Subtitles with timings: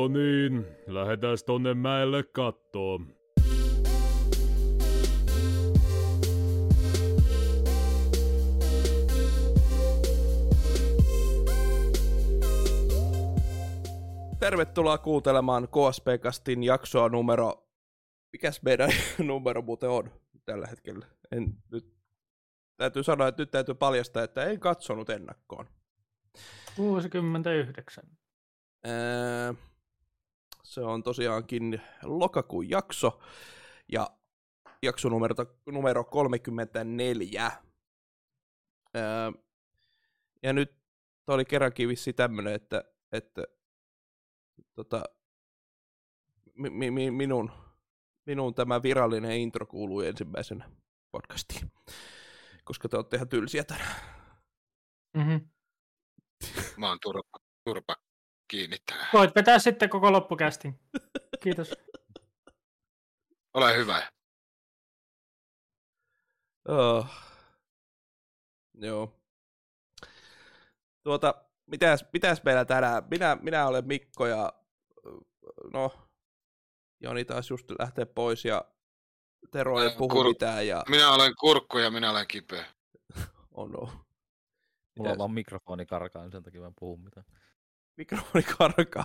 [0.00, 3.00] No niin, lähdetään tonne mäelle kattoo.
[14.38, 17.68] Tervetuloa kuuntelemaan KSP-kastin jaksoa numero...
[18.32, 20.10] Mikäs meidän numero muuten on
[20.44, 21.06] tällä hetkellä?
[21.32, 21.94] En nyt...
[22.76, 25.66] Täytyy sanoa, että nyt täytyy paljastaa, että en katsonut ennakkoon.
[26.76, 28.04] 69.
[28.84, 29.54] Ää,
[30.62, 33.20] se on tosiaankin lokakuun jakso
[33.88, 34.10] ja
[34.82, 35.34] jakso numero,
[35.66, 37.52] numero 34.
[38.94, 39.32] Ää,
[40.42, 40.70] ja nyt
[41.26, 43.44] tämä oli kerrankin vissi tämmöinen, että, että
[44.74, 45.02] tota,
[46.54, 47.50] mi, mi, minun,
[48.26, 50.70] minun tämä virallinen intro kuului ensimmäisenä
[51.10, 51.72] podcastiin,
[52.64, 54.00] koska te olette ihan tylsiä tänään.
[55.16, 55.48] Mm-hmm.
[56.76, 57.96] Mä oon turpa, turpa
[58.50, 59.08] kiinni tänään.
[59.12, 60.80] Voit vetää sitten koko loppukästin.
[61.42, 61.74] Kiitos.
[63.54, 64.12] Ole hyvä.
[66.68, 67.06] Oh.
[68.74, 69.20] Joo.
[71.02, 71.34] Tuota,
[71.66, 73.02] mitäs, mitäs meillä tänään?
[73.10, 74.52] Minä, minä olen Mikko ja
[75.72, 75.92] no,
[77.00, 78.64] Joni taas just lähtee pois ja
[79.50, 82.64] Tero ei puhu Kur- mitään ja Minä olen kurkku ja minä olen kipeä.
[83.54, 83.92] on no.
[84.98, 87.26] Mulla on vaan mikrofoni karkaa, niin sen takia mä en puhu mitään.
[88.00, 89.04] Mikrofoni karkaa.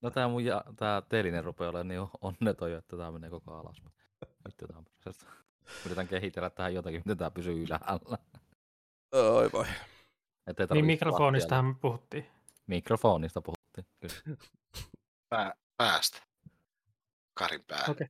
[0.00, 3.54] No tää mun ja, tää teline rupeaa olemaan niin onneton, jo, että tää menee koko
[3.54, 3.82] alas.
[4.46, 5.26] Vittu tää on perseestä.
[5.86, 8.18] Yritän kehitellä tähän jotakin, miten tää pysyy ylhäällä.
[9.12, 9.64] Oi voi.
[9.64, 12.26] Niin tarvitse mikrofonistahan me puhuttiin.
[12.66, 14.36] Mikrofonista puhuttiin, kyllä.
[15.28, 16.22] Pää, päästä.
[17.34, 17.84] Karin pää.
[17.88, 18.06] Okei.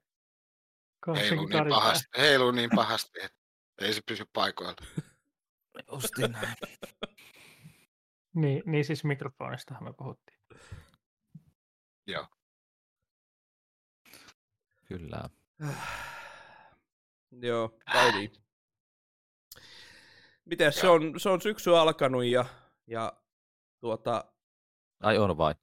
[1.17, 3.39] Heiluu Kahdenkin niin, pahasti, heiluu niin pahasti, että
[3.80, 4.77] ei se pysy paikoilla.
[5.89, 6.57] Ostin näin.
[8.35, 10.39] Niin, niin siis mikrofonistahan me puhuttiin.
[12.07, 12.27] Joo.
[14.86, 15.29] Kyllä.
[17.42, 18.33] Joo, vai niin.
[20.45, 22.45] Miten se on, se on syksy alkanut ja,
[22.86, 23.13] ja
[23.80, 24.24] tuota,
[25.02, 25.55] Ai on vai?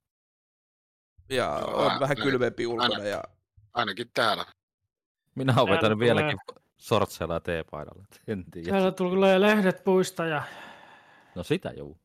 [1.29, 3.23] ja Joo, on vähän- kylmempi ulkona aina- ja
[3.73, 4.45] Ainakin täällä.
[5.35, 6.39] Minä olen Täällä vetänyt tulee- vieläkin
[6.77, 8.05] sortseilla ja teepaidalla.
[8.27, 8.69] En tiedä.
[8.71, 10.43] Täällä tulee lehdet puista ja
[11.35, 11.97] No sitä juu.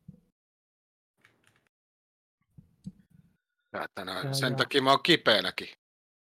[3.73, 4.25] Ja tänään.
[4.25, 4.57] Joo, Sen joo.
[4.59, 5.69] takia mä oon kipeänäkin.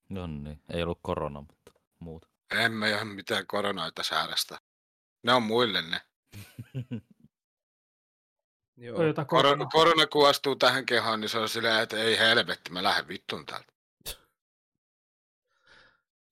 [0.09, 2.29] No niin, ei ollut korona, mutta muuta.
[2.55, 4.61] En mä ihan mitään koronoita sairasta.
[5.23, 6.01] Ne on muille ne.
[8.77, 8.97] joo.
[8.97, 9.67] Korona, Corona.
[9.67, 13.47] korona kun astuu tähän kehoon, niin se on silleen, että ei helvetti, mä lähden vittuun
[13.47, 13.73] täältä.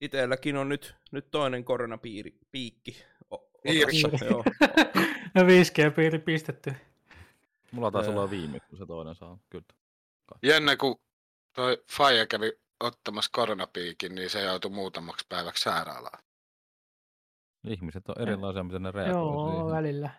[0.01, 3.05] Itelläkin on nyt, nyt toinen koronapiikki.
[3.63, 4.01] Piiri.
[4.31, 4.45] joo.
[5.35, 6.73] No 5G-piiri pistetty.
[7.71, 8.17] Mulla taisi Öö.
[8.17, 9.39] olla viime, kun se toinen saa.
[9.51, 9.65] Kyllä.
[10.43, 10.97] Jännä, kun
[11.57, 16.25] toi Faija kävi ottamassa koronapiikin, niin se joutui muutamaksi päiväksi sairaalaan.
[17.69, 19.67] Ihmiset on erilaisia, miten ne reagoi Joo, siihen.
[19.67, 20.11] välillä.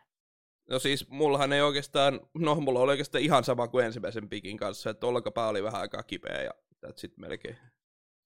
[0.70, 4.90] No siis mullahan ei oikeastaan, no mulla oli oikeastaan ihan sama kuin ensimmäisen piikin kanssa,
[4.90, 6.52] että olkapää oli vähän aikaa kipeä ja
[6.96, 7.58] sitten melkein.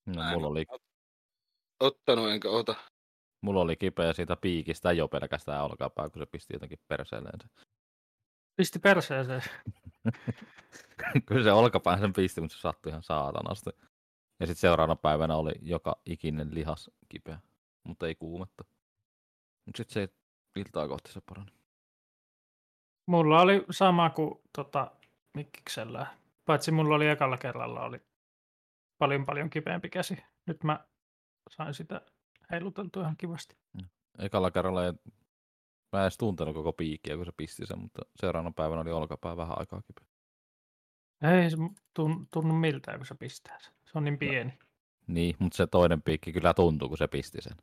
[0.05, 0.65] No, mulla, oli,
[1.79, 2.75] Ottanut enkä ota.
[3.41, 7.39] mulla oli kipeä siitä piikistä jo pelkästään olkapää, kun se pisti jotenkin perseelleen.
[8.59, 9.41] Pisti perseeseen.
[11.25, 13.69] Kyllä se olkapää sen pisti, mutta se sattui ihan saatanasti.
[14.39, 17.39] Ja sitten seuraavana päivänä oli joka ikinen lihas kipeä,
[17.83, 18.63] mutta ei kuumetta.
[19.65, 20.13] Mutta sitten se
[20.55, 21.51] iltaa kohti se parani.
[23.05, 24.91] Mulla oli sama kuin tota,
[25.33, 26.07] Mikkiksellä.
[26.45, 28.01] Paitsi mulla oli ekalla kerralla oli
[28.97, 30.23] paljon paljon kipeämpi käsi.
[30.45, 30.87] Nyt mä
[31.49, 32.01] sain sitä
[32.51, 33.57] heiluteltua ihan kivasti.
[34.19, 34.93] Ekalla kerralla ei,
[35.91, 39.37] mä en edes tuntenut koko piikkiä, kun se pisti sen, mutta seuraavana päivänä oli olkapää
[39.37, 40.05] vähän aikaa kipeä.
[41.21, 41.57] Ei se
[41.99, 43.73] tun- tunnu miltään, kun se pistää sen.
[43.85, 44.59] Se on niin pieni.
[45.07, 47.57] Niin, mutta se toinen piikki kyllä tuntui, kun se pisti sen.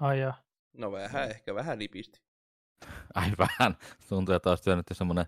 [0.00, 0.34] Ai jaa.
[0.72, 2.20] No vähän, ehkä vähän nipisti.
[3.14, 3.76] Ai vähän.
[4.08, 5.26] Tuntuu, että olisi työnnetty semmoinen,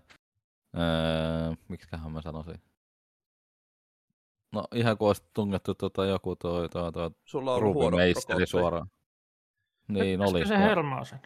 [0.77, 2.61] öö, miksiköhän mä sanoisin.
[4.51, 7.97] No ihan kuin olisi tungettu tota, joku toi, toi, toi Sulla on huono
[8.45, 8.87] suoraan.
[9.87, 10.47] Niin Pitäisikö oli.
[10.47, 11.21] se hermaa sen?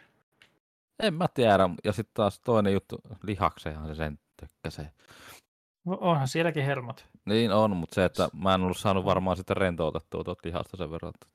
[1.00, 1.70] En mä tiedä.
[1.84, 4.92] Ja sitten taas toinen juttu, lihaksehan se sen tökkäsee.
[5.86, 7.06] No, Onhan sielläkin hermot.
[7.26, 10.92] Niin on, mutta se, että mä en ollut saanut varmaan sitä rentoutettua tuota lihasta sen
[10.92, 11.14] verran.
[11.16, 11.28] Että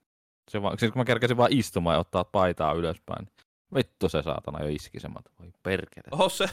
[0.50, 3.25] se vaan, siis kun mä kerkesin vaan istumaan ja ottaa paitaa ylöspäin.
[3.25, 3.32] niin
[3.75, 4.99] Vittu se saatana jo iski.
[5.09, 6.05] Mä oon, Voi perkele.
[6.11, 6.44] Oho, se,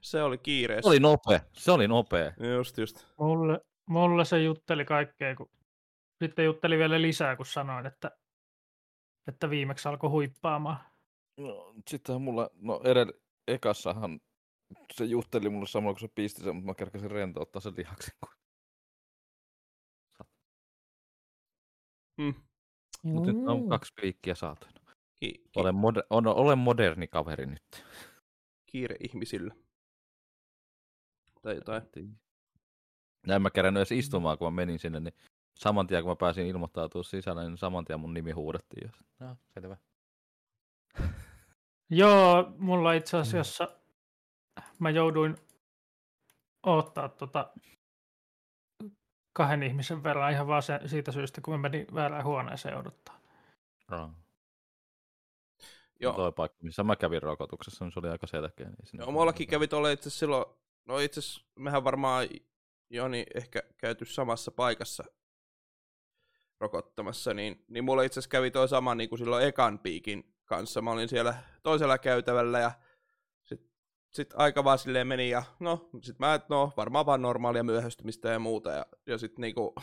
[0.00, 0.82] se oli kiireessä.
[0.82, 1.40] Se oli nopea.
[1.52, 2.32] Se oli nopea.
[2.56, 3.06] Just, just.
[3.18, 5.50] Mulle, mulle se jutteli kaikkea, kun
[6.22, 8.10] sitten jutteli vielä lisää, kun sanoin, että,
[9.26, 10.78] että viimeksi alkoi huippaamaan.
[11.38, 13.12] No, sitten mulla, no edellä,
[13.48, 14.20] ekassahan
[14.94, 18.14] se jutteli mulle samalla, kun se pisti sen, mutta mä kerkesin rentouttaa sen lihaksen.
[18.20, 18.34] kun-
[22.18, 22.34] Mm.
[23.02, 24.66] Mutta nyt on kaksi piikkiä saatu.
[25.20, 27.84] Ki- ki- Olen, moder- on, olen moderni kaveri nyt.
[28.66, 29.54] kiire ihmisillä.
[31.42, 31.82] Tai jotain.
[33.26, 35.14] Näin mä kerännyt edes istumaan, kun mä menin sinne, niin
[35.54, 38.90] saman tien kun mä pääsin ilmoittautumaan sisälle, niin saman tien mun nimi huudettiin.
[39.20, 39.26] Ja...
[39.26, 39.76] No, selvä.
[41.90, 43.68] Joo, mulla itse asiassa
[44.78, 45.36] mä jouduin
[46.62, 47.52] odottaa tota
[49.32, 53.20] kahden ihmisen verran ihan vaan se, siitä syystä, kun mä menin väärään huoneeseen odottaa.
[53.90, 54.14] No.
[56.00, 56.12] Joo.
[56.12, 58.66] Toi paikka, missä mä kävin rokotuksessa, niin se oli aika selkeä.
[58.66, 60.44] Niin sinne Joo, mullakin kävi tuolla itse silloin,
[60.84, 62.28] no itse asiassa mehän varmaan
[62.90, 65.04] Joni ehkä käyty samassa paikassa
[66.60, 70.82] rokottamassa, niin, niin mulla itse asiassa kävi toi sama niin kuin silloin ekan piikin kanssa.
[70.82, 72.72] Mä olin siellä toisella käytävällä ja
[73.44, 73.70] sit,
[74.10, 78.28] sit aika vaan silleen meni ja no, sit mä, et no varmaan vaan normaalia myöhästymistä
[78.28, 79.74] ja muuta ja, ja sit niinku,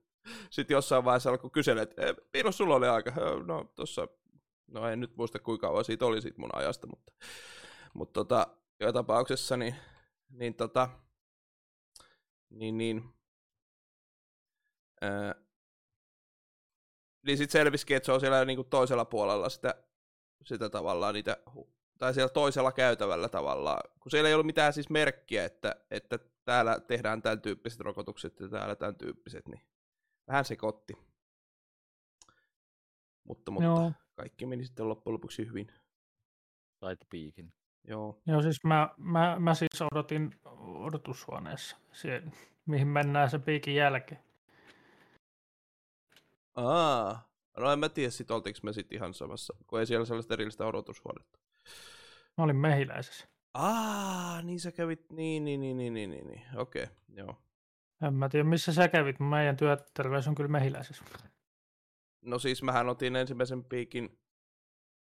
[0.50, 3.12] sit jossain vaiheessa alkoi kysellä, että "Eh, milloin sulla oli aika?
[3.18, 4.08] "Ö, No tossa,
[4.66, 7.12] no en nyt muista kuinka kauan siitä oli siitä mun ajasta, mutta,
[7.94, 8.46] mutta tota,
[8.80, 9.74] joka tapauksessa niin,
[10.28, 10.88] niin tota,
[12.50, 13.14] niin, niin,
[15.00, 15.34] ää,
[17.26, 19.83] niin sitten selvisikin, että se on siellä niinku toisella puolella sitä,
[20.44, 21.36] sitä tavallaan niitä,
[21.98, 26.80] tai siellä toisella käytävällä tavallaan, kun siellä ei ollut mitään siis merkkiä, että, että täällä
[26.80, 29.60] tehdään tämän tyyppiset rokotukset ja täällä tämän tyyppiset, niin
[30.28, 30.94] vähän sekoitti.
[33.24, 33.92] Mutta, mutta Joo.
[34.14, 35.72] kaikki meni sitten loppujen lopuksi hyvin.
[36.80, 37.52] Sait piikin.
[37.88, 38.20] Joo.
[38.26, 40.40] Joo, siis mä, mä, mä siis odotin
[40.84, 42.30] odotushuoneessa, siellä,
[42.66, 44.20] mihin mennään sen piikin jälkeen.
[46.54, 47.28] Aa,
[47.58, 50.66] no en mä tiedä sit oltiinko me sit ihan samassa, kun ei siellä sellaista erillistä
[50.66, 51.38] odotushuonetta.
[52.38, 53.28] Mä olin mehiläisessä.
[53.54, 56.42] Aa, niin sä kävit, niin, niin, niin, niin, niin, niin, niin.
[56.56, 57.36] okei, okay, joo.
[58.02, 61.04] En mä tiedä, missä sä kävit, mutta meidän työterveys on kyllä mehiläisessä.
[62.20, 64.18] No siis mähän otin ensimmäisen piikin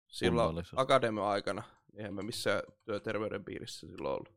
[0.07, 0.81] silloin Kunnallisessa.
[0.81, 1.63] akademia-aikana,
[1.95, 4.35] eihän mä missään työterveyden piirissä silloin ollut.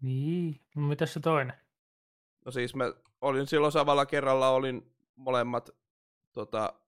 [0.00, 1.54] Niin, no mitäs se toinen?
[2.44, 5.70] No siis mä olin silloin samalla kerralla, olin molemmat
[6.32, 6.80] tota,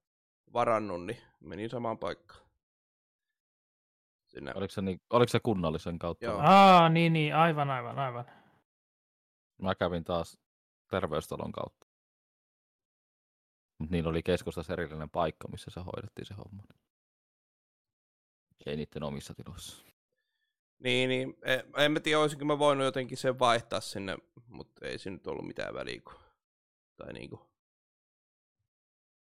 [0.52, 2.48] varannut, niin menin samaan paikkaan.
[4.26, 4.52] Sinne.
[4.54, 6.24] Oliko se, niin, oliko se kunnallisen kautta?
[6.24, 6.40] Joo.
[6.42, 8.24] Aa, niin, niin, aivan, aivan, aivan.
[9.62, 10.40] Mä kävin taas
[10.90, 11.86] terveystalon kautta.
[13.78, 16.62] Mutta niillä oli keskustassa erillinen paikka, missä se hoidettiin se homma.
[18.66, 19.84] Ei niiden omissa tiloissa.
[20.78, 24.98] Niin, niin en, en mä tiedä, olisinko mä voinut jotenkin sen vaihtaa sinne, mutta ei
[24.98, 26.00] siinä nyt ollut mitään väliä.
[26.00, 26.14] Kun,
[26.96, 27.50] tai niinku.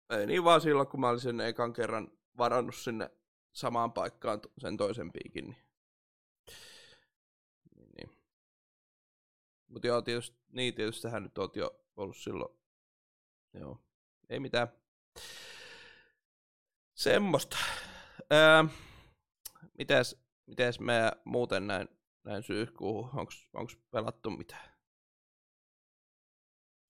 [0.10, 3.10] Ei niin vaan silloin, kun mä olin sen ekan kerran varannut sinne
[3.52, 5.46] samaan paikkaan sen toisen piikin.
[5.46, 5.58] Niin.
[7.76, 8.10] niin, niin.
[9.68, 12.60] Mutta joo, tietysti, niin tietysti sähän nyt oot jo ollut silloin.
[13.54, 13.84] Joo,
[14.30, 14.68] ei mitään.
[16.94, 17.58] Semmosta.
[18.30, 18.66] Ää,
[19.78, 20.16] mitäs,
[20.46, 21.88] mitäs me muuten näin,
[22.24, 23.20] näin syyskuuhun?
[23.20, 24.70] Onks, onks pelattu mitään?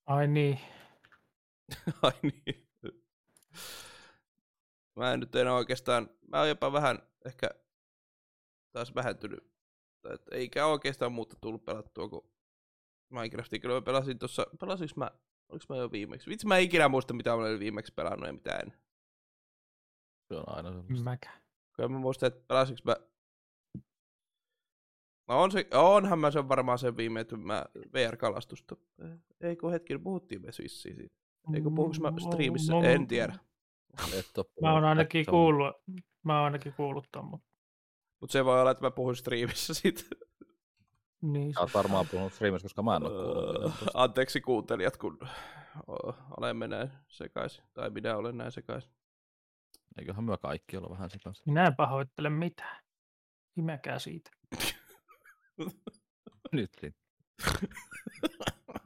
[0.05, 0.59] Ai niin.
[2.01, 2.68] Ai niin.
[4.95, 7.49] Mä en nyt enää oikeastaan, mä oon jopa vähän ehkä
[8.71, 9.51] taas vähentynyt.
[10.01, 12.25] Tai et eikä oikeastaan muuta tullut pelattua kuin
[13.09, 13.59] Minecraftia.
[13.59, 15.11] Kyllä mä pelasin tossa, pelasinko mä,
[15.49, 16.29] oliks mä jo viimeksi?
[16.29, 18.73] Vitsi mä en ikinä muista mitä mä olin viimeksi pelannut ja mitä en.
[20.27, 21.03] Se on aina semmoista.
[21.03, 21.29] Mäkä.
[21.73, 22.95] Kyllä mä muistan, että pelasinko mä...
[25.27, 28.75] No on se, onhan mä sen varmaan sen viime, että mä VR-kalastusta.
[29.41, 31.15] Ei kun hetki, puhuttiin me vissiin siitä.
[31.53, 32.73] Eikö puhuinko mä striimissä?
[32.83, 33.39] En tiedä.
[34.61, 35.75] Mä oon ainakin kuullut,
[36.23, 37.47] mä oon ainakin kuullut ton, mutta
[38.19, 40.01] Mutta se voi olla, että mä puhun striimissä siitä.
[41.21, 41.53] niin.
[41.53, 43.63] Sä oot varmaan puhunut streamissa, koska mä en oo kuullut.
[43.63, 43.71] Öö.
[43.93, 45.19] Anteeksi kuuntelijat, kun
[46.37, 47.63] olemme näin sekaisin.
[47.73, 48.91] Tai minä olen näin sekaisin.
[49.97, 51.43] Eiköhän myö kaikki olla vähän sekaisin.
[51.45, 52.83] Minä en pahoittele mitään.
[53.57, 54.31] Imekää siitä.
[56.51, 56.95] Nyt niin.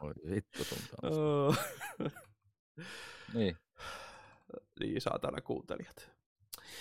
[0.02, 1.22] Oi vittu sun kanssa.
[1.22, 2.10] Öö,
[3.34, 3.58] Niin.
[4.88, 6.12] Niin, saatana kuuntelijat.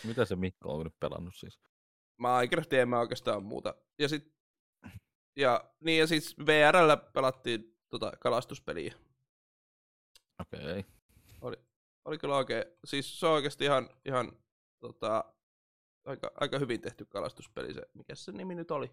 [0.04, 1.60] Mitä se Mikko on nyt pelannut siis?
[2.18, 3.74] Minecraftia en mä oikeastaan muuta.
[3.98, 4.34] Ja sit,
[5.36, 8.94] ja, niin ja siis VRllä pelattiin tota kalastuspeliä.
[10.38, 10.84] Okei.
[12.04, 14.32] Oli kyllä oikein, siis se on oikeasti ihan, ihan
[14.80, 15.24] tota,
[16.04, 18.90] aika, aika hyvin tehty kalastuspeli se, mikä se nimi nyt oli?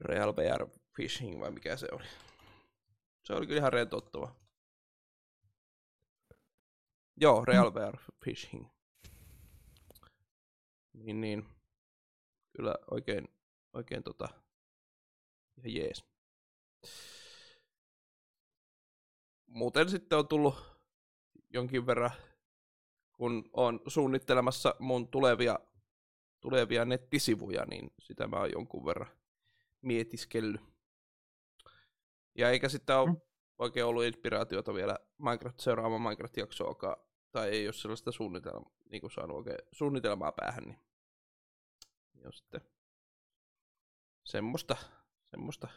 [0.00, 0.66] Real VR
[0.96, 2.04] Fishing vai mikä se oli?
[3.22, 4.34] Se oli kyllä ihan rentouttava.
[7.16, 8.66] Joo, Real VR Fishing.
[10.92, 11.46] Niin, niin.
[12.56, 13.28] Kyllä oikein,
[13.72, 14.28] oikein tota,
[15.56, 16.04] ihan jees.
[19.46, 20.54] Muuten sitten on tullut
[21.50, 22.10] jonkin verran
[23.12, 25.58] kun on suunnittelemassa mun tulevia,
[26.40, 29.10] tulevia nettisivuja, niin sitä mä oon jonkun verran
[29.82, 30.60] mietiskellyt.
[32.34, 33.20] Ja eikä sitten ole Mm.
[33.58, 36.96] Oikein ollut inspiraatiota vielä Minecraft seuraamaan Minecraft-jaksoakaan,
[37.32, 40.78] tai ei ole sellaista suunnitelmaa, niin kuin saanut oikein suunnitelmaa päähän, niin
[42.14, 42.60] niin on sitten
[44.24, 44.76] semmoista,
[45.30, 45.68] semmoista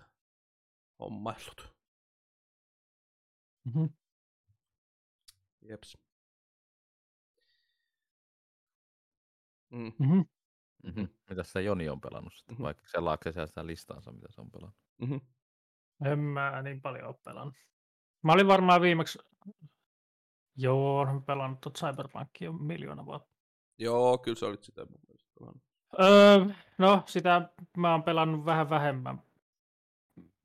[0.99, 1.73] hommaillut.
[3.65, 3.85] Mhm.
[5.61, 5.97] Jeps.
[9.71, 9.93] Mm.
[9.99, 10.19] Mhm.
[10.83, 11.07] Mm-hmm.
[11.29, 12.63] Mitä se Joni on pelannut sitten, Mhm.
[12.63, 12.87] vaikka
[13.31, 14.79] se sitä listaansa, mitä se on pelannut?
[14.97, 15.21] Mm-hmm.
[16.05, 17.55] En mä niin paljon ole pelannut.
[18.23, 19.19] Mä olin varmaan viimeksi,
[20.57, 23.35] joo, olen pelannut tuota Cyberpunkia jo miljoona vuotta.
[23.79, 25.63] Joo, kyllä sä olit sitä mun mielestä pelannut.
[25.99, 29.21] Öö, no, sitä mä oon pelannut vähän vähemmän,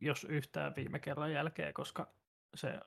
[0.01, 2.15] jos yhtään viime kerran jälkeen, koska
[2.55, 2.81] se,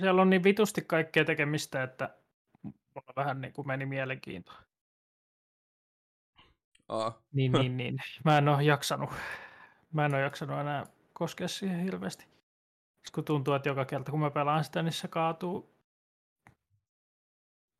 [0.00, 2.18] siellä on niin vitusti kaikkea tekemistä, että
[2.62, 4.52] mulla vähän niin kuin meni mielenkiinto.
[6.88, 7.96] Aa, Niin, niin, niin.
[8.24, 9.10] Mä en ole jaksanut,
[9.94, 12.24] mä en ole jaksanut enää koskea siihen hirveästi.
[12.24, 15.74] Sitten kun tuntuu, että joka kerta kun mä pelaan sitä, niin se kaatuu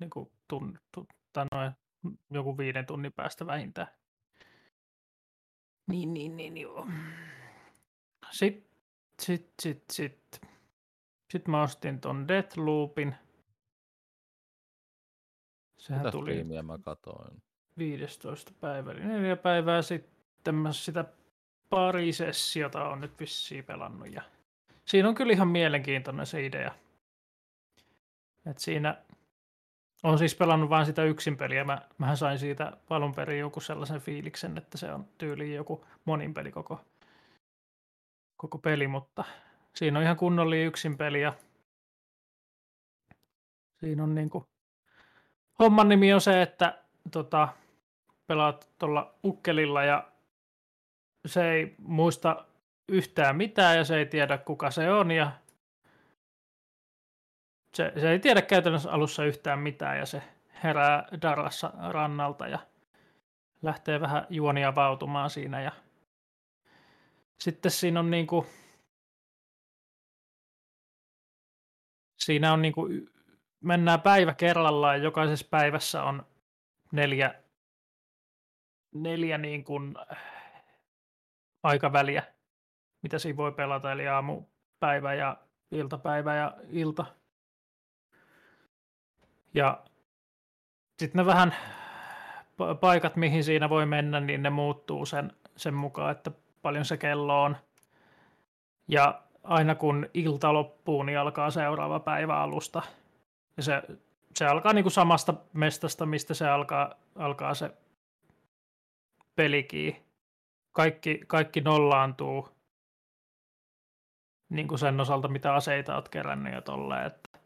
[0.01, 1.73] niin kuin tunn, tu, tai noin,
[2.31, 3.89] joku viiden tunnin päästä vähintään.
[5.87, 6.87] Niin, niin, niin, joo.
[8.31, 8.77] Sitten,
[9.23, 10.41] sit, sit, sit.
[11.33, 13.15] Sitten mä ostin ton Deathloopin.
[15.79, 17.43] Sehän Mitä tuli mä katoin?
[17.79, 21.05] 15 päivää, eli neljä päivää sitten mä sitä
[21.75, 24.13] pari sessiota on nyt vissiin pelannut.
[24.13, 24.23] Ja
[24.85, 26.75] siinä on kyllä ihan mielenkiintoinen se idea.
[28.47, 28.97] Et siinä
[30.03, 31.65] on siis pelannut vain sitä yksin peliä.
[31.65, 36.35] Mä, mähän sain siitä alun perin joku sellaisen fiiliksen, että se on tyyliin joku monin
[36.35, 36.81] peli koko,
[38.37, 39.25] koko peli, mutta
[39.75, 41.33] siinä on ihan kunnollinen yksin peli ja
[43.81, 44.47] siinä on niinku,
[45.59, 46.79] homman nimi on se, että
[47.11, 47.49] tota,
[48.27, 50.14] pelaat tuolla ukkelilla ja
[51.27, 52.45] se ei muista
[52.89, 55.33] yhtään mitään ja se ei tiedä kuka se on ja
[57.75, 60.23] se, se ei tiedä käytännössä alussa yhtään mitään ja se
[60.65, 62.59] herää Darrassa rannalta ja
[63.63, 65.73] lähtee vähän juonia vautumaan siinä ja
[67.41, 68.47] sitten siinä on niinku
[72.25, 72.89] siinä on niinku
[73.61, 76.27] mennään päivä kerrallaan ja jokaisessa päivässä on
[76.93, 77.35] neljä,
[78.95, 79.95] neljä niin kuin
[81.65, 82.23] aikaväliä,
[83.03, 84.43] mitä siinä voi pelata, eli aamu,
[84.81, 85.37] päivä ja
[85.71, 87.07] iltapäivä ja ilta.
[89.55, 89.83] Ja
[90.99, 91.55] sitten ne vähän
[92.53, 96.31] pa- paikat, mihin siinä voi mennä, niin ne muuttuu sen, sen mukaan, että
[96.63, 97.57] paljon se kello on.
[98.89, 102.83] Ja aina kun ilta loppuu, niin alkaa seuraava päivä alusta.
[103.57, 103.83] Ja se,
[104.35, 107.71] se alkaa niin kuin samasta mestasta, mistä se alkaa, alkaa se
[109.37, 110.04] pelikin.
[110.75, 112.49] Kaikki, kaikki nollaantuu
[114.49, 117.07] niin kuin sen osalta, mitä aseita olet kerännyt ja tolleen.
[117.07, 117.39] Että...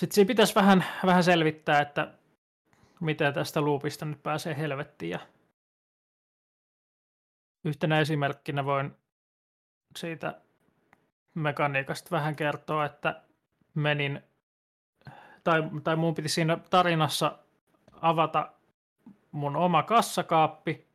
[0.00, 2.14] Sitten siinä pitäisi vähän, vähän selvittää, että
[3.00, 5.10] miten tästä loopista nyt pääsee helvettiin.
[5.10, 5.18] Ja
[7.64, 8.96] yhtenä esimerkkinä voin
[9.96, 10.40] siitä
[11.34, 13.22] mekaniikasta vähän kertoa, että
[13.74, 14.22] menin,
[15.44, 17.38] tai, tai mun piti siinä tarinassa
[18.00, 18.52] avata
[19.32, 20.85] mun oma kassakaappi.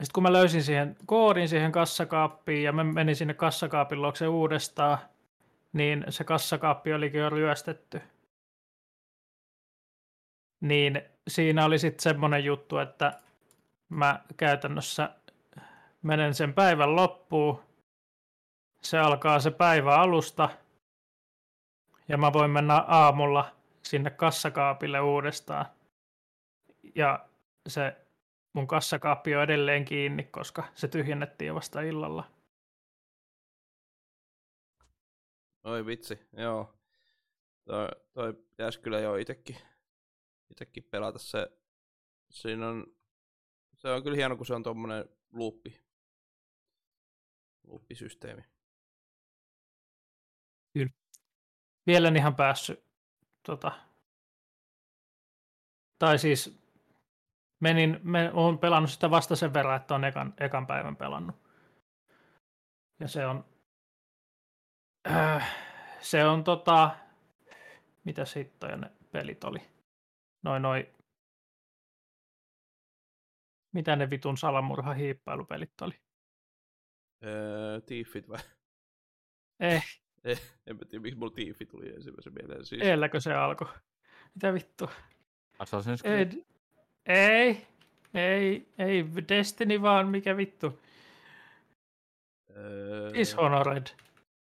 [0.00, 4.98] Sitten kun mä löysin siihen koodin siihen kassakaappiin ja mä menin sinne kassakaapin luokse uudestaan,
[5.72, 8.02] niin se kassakaappi olikin jo ryöstetty.
[10.60, 13.20] Niin siinä oli sitten semmoinen juttu, että
[13.88, 15.10] mä käytännössä
[16.02, 17.62] menen sen päivän loppuun,
[18.82, 20.48] se alkaa se päivä alusta,
[22.08, 23.50] ja mä voin mennä aamulla
[23.82, 25.66] sinne kassakaapille uudestaan.
[26.94, 27.26] Ja
[27.68, 27.96] se
[28.52, 32.30] mun kassakaappi on edelleen kiinni, koska se tyhjennettiin vasta illalla.
[35.64, 36.74] Oi vitsi, joo.
[37.64, 39.56] Toi, toi pitäisi kyllä jo itekin,
[40.50, 41.50] itekin pelata se.
[42.30, 42.86] Siinä on,
[43.74, 45.80] se on kyllä hieno, kun se on tommonen loopi,
[47.66, 48.42] loopisysteemi.
[51.86, 52.84] Vielä en ihan päässyt.
[53.42, 53.72] Tota,
[55.98, 56.59] tai siis
[57.60, 61.36] menin, me, olen pelannut sitä vasta sen verran, että on ekan, ekan päivän pelannut.
[63.00, 63.44] Ja se on,
[65.10, 65.56] äh,
[66.00, 66.96] se on tota,
[68.04, 69.58] mitä sitten ne pelit oli?
[70.42, 70.94] Noin noi,
[73.72, 76.00] mitä ne vitun salamurha hiippailupelit oli?
[77.24, 78.38] Öö, Tiffit vai?
[79.60, 79.84] Eh,
[80.66, 82.64] En mä tiedä, miksi mulla Tiifi tuli ensimmäisen mieleen.
[82.64, 83.68] Siis, Eelläkö se alkoi?
[84.34, 84.86] Mitä vittu?
[85.62, 86.32] Assassin's Creed.
[86.32, 86.46] Ei,
[87.10, 87.66] ei,
[88.14, 90.78] ei, ei Destiny vaan, mikä vittu.
[92.56, 93.86] öö, Dishonored.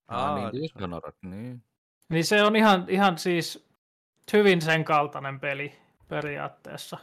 [0.08, 1.12] Ah, Aa, niin, Dishonored.
[1.12, 1.62] Dishonored, niin.
[2.08, 3.68] Niin se on ihan, ihan siis
[4.32, 6.98] hyvin sen kaltainen peli periaatteessa.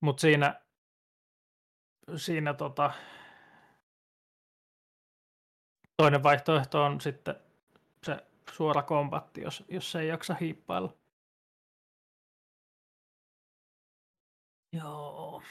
[0.00, 0.60] Mutta siinä,
[2.16, 2.92] siinä tota,
[5.96, 7.34] toinen vaihtoehto on sitten
[8.02, 8.16] se
[8.52, 11.01] suora kombatti, jos, jos se ei jaksa hiippailla.
[14.72, 15.42] Joo.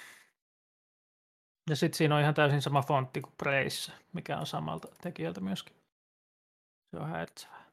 [1.69, 5.75] Ja sitten siinä on ihan täysin sama fontti kuin Preyssä, mikä on samalta tekijältä myöskin.
[6.91, 7.71] Se on häiritsevää.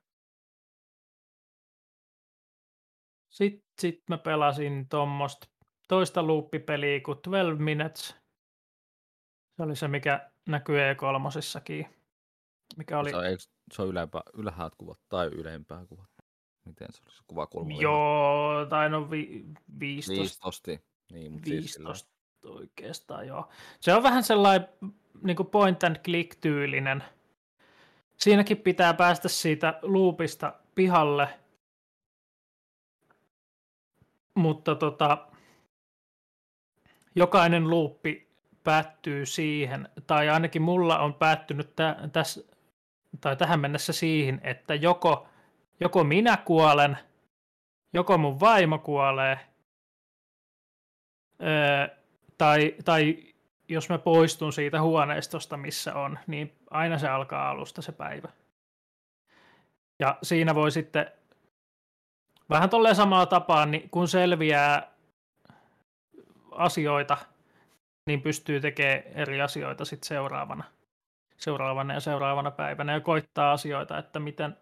[3.33, 5.49] Sitten sit mä pelasin tuommoista
[5.89, 8.17] toista loopipeliä kuin 12 Minutes.
[9.57, 11.89] Se oli se, mikä näkyy E3.
[12.77, 13.11] Mikä oli...
[13.11, 16.11] Se on, eikö, se on ylempää, ylhäältä kuvat tai ylempää kuvat.
[16.67, 17.23] Miten se olisi?
[17.27, 17.75] Kuvakulma.
[17.75, 19.45] oli Joo, tai no vi,
[19.81, 20.88] 15, 15.
[21.13, 23.49] Niin, mutta siis sillä- 15 oikeastaan, joo.
[23.81, 24.69] Se on vähän sellainen
[25.23, 27.05] niin kuin point and click tyylinen.
[28.17, 31.29] Siinäkin pitää päästä siitä loopista pihalle.
[34.35, 35.29] Mutta tota,
[37.15, 38.29] jokainen luuppi
[38.65, 42.41] päättyy siihen, tai ainakin mulla on päättynyt tä- tässä,
[43.21, 45.29] tai tähän mennessä siihen, että joko,
[45.81, 46.99] joko minä kuolen,
[47.93, 49.39] joko mun vaimo kuolee,
[51.43, 51.97] öö,
[52.39, 53.17] tai, tai
[53.69, 58.29] jos mä poistun siitä huoneistosta, missä on, niin aina se alkaa alusta se päivä.
[59.99, 61.11] Ja siinä voi sitten
[62.51, 64.93] vähän tolleen samalla tapaa, niin kun selviää
[66.51, 67.17] asioita,
[68.07, 70.65] niin pystyy tekemään eri asioita sitten seuraavana,
[71.37, 74.57] seuraavana ja seuraavana päivänä ja koittaa asioita, että miten,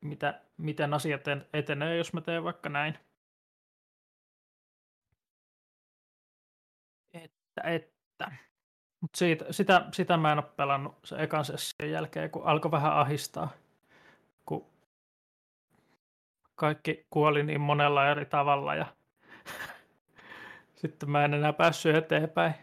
[0.00, 2.98] mitä, miten asiat etenee, jos mä teen vaikka näin.
[7.50, 8.32] Että, että.
[9.00, 12.92] Mut siitä, sitä, sitä mä en ole pelannut sen ekan session jälkeen, kun alkoi vähän
[12.92, 13.48] ahistaa.
[14.46, 14.66] Kun
[16.54, 18.86] kaikki kuoli niin monella eri tavalla ja
[20.80, 22.54] sitten mä en enää päässyt eteenpäin.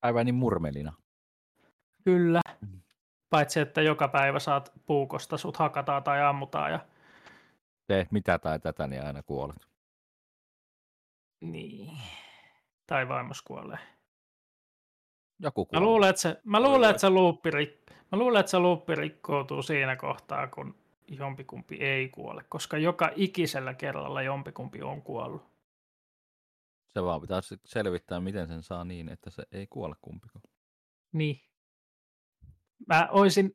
[0.00, 0.92] Päiväni murmelina.
[2.04, 2.40] Kyllä.
[2.60, 2.80] Mm.
[3.30, 6.80] Paitsi, että joka päivä saat puukosta, sut hakataan tai ammutaan ja
[7.86, 9.68] Teet mitä tai tätä, niin aina kuolet.
[11.40, 11.98] niin.
[12.86, 13.78] Tai vaimos kuolee.
[15.38, 15.86] Joku Mä kuolee.
[15.86, 17.90] luulen, että se, mä luulen, että se luuppi, rik...
[18.12, 20.74] mä luulen, että se luuppi rikkoutuu siinä kohtaa, kun
[21.08, 25.42] jompikumpi ei kuole, koska joka ikisellä kerralla jompikumpi on kuollut.
[26.94, 30.42] Se vaan pitää selvittää, miten sen saa niin, että se ei kuole kumpikaan.
[31.12, 31.40] Niin.
[32.86, 33.54] Mä oisin...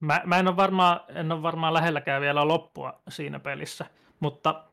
[0.00, 1.00] Mä, mä en, ole varmaan,
[1.42, 3.86] varmaan lähelläkään vielä loppua siinä pelissä,
[4.20, 4.69] mutta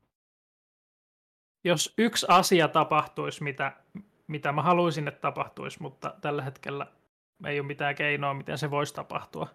[1.67, 3.73] jos yksi asia tapahtuisi, mitä,
[4.27, 6.87] mitä mä haluaisin, että tapahtuisi, mutta tällä hetkellä
[7.45, 9.47] ei ole mitään keinoa, miten se voisi tapahtua,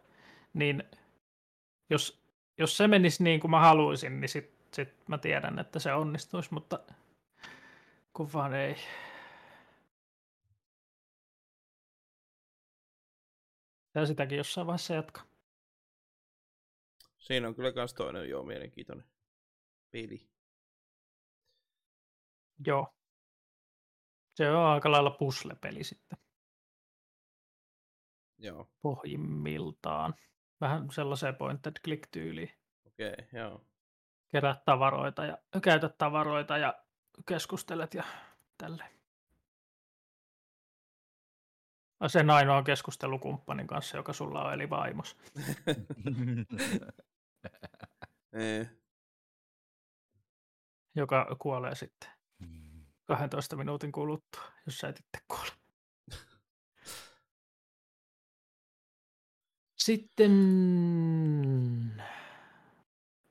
[0.55, 0.85] niin
[1.91, 2.23] jos,
[2.59, 6.55] jos se menisi niin kuin mä haluaisin, niin sitten sit mä tiedän, että se onnistuisi,
[6.55, 6.79] mutta
[8.13, 8.77] kun vaan ei.
[13.95, 15.25] Ja sitäkin jossain vaiheessa jatkaa.
[17.19, 19.07] Siinä on kyllä kans toinen joo mielenkiintoinen
[19.91, 20.32] peli.
[22.67, 22.95] Joo.
[24.35, 26.19] Se on aika lailla puzzle-peli sitten
[28.39, 30.15] Joo, pohjimmiltaan.
[30.61, 32.51] Vähän sellaiseen point and click tyyliin.
[32.87, 33.65] okei, okay, joo.
[34.33, 36.75] Kerät tavaroita ja käytät tavaroita ja
[37.29, 38.05] keskustelet ja
[38.59, 38.85] tälle.
[42.07, 45.17] Sen ainoa keskustelukumppanin kanssa, joka sulla on, eli vaimos.
[48.35, 48.71] Ee,
[50.95, 52.11] joka kuolee sitten
[53.17, 55.53] 12 minuutin kuluttua, jos sä et itse kuole.
[59.79, 60.33] Sitten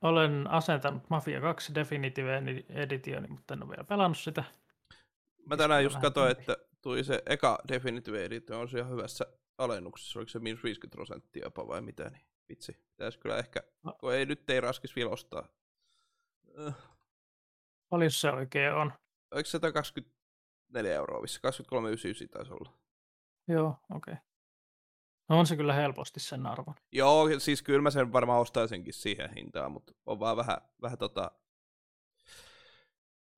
[0.01, 4.43] olen asentanut Mafia 2 Definitive Editioni, mutta en ole vielä pelannut sitä.
[5.45, 9.25] Mä tänään just katsoin, että tuli se eka Definitive Edition, on se ihan hyvässä
[9.57, 12.71] alennuksessa, oliko se miinus 50 prosenttia jopa vai mitä, niin vitsi.
[12.89, 13.59] Pitäisi kyllä ehkä,
[13.99, 15.47] kun ei nyt ei raskis vielä ostaa.
[16.67, 16.75] Äh,
[17.89, 18.93] Paljon se oikein on?
[19.31, 21.39] Oliko se 124 euroa vissi,
[22.23, 22.73] 23,99 taisi olla.
[23.47, 24.13] Joo, okei.
[24.13, 24.25] Okay.
[25.29, 26.75] No on se kyllä helposti sen arvon.
[26.91, 31.31] Joo, siis kyllä mä sen varmaan ostaisinkin siihen hintaan, mutta on vaan vähän, vähän tota...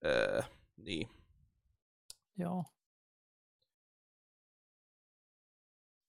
[0.06, 0.42] Öö,
[0.78, 1.10] niin.
[2.38, 2.64] Joo.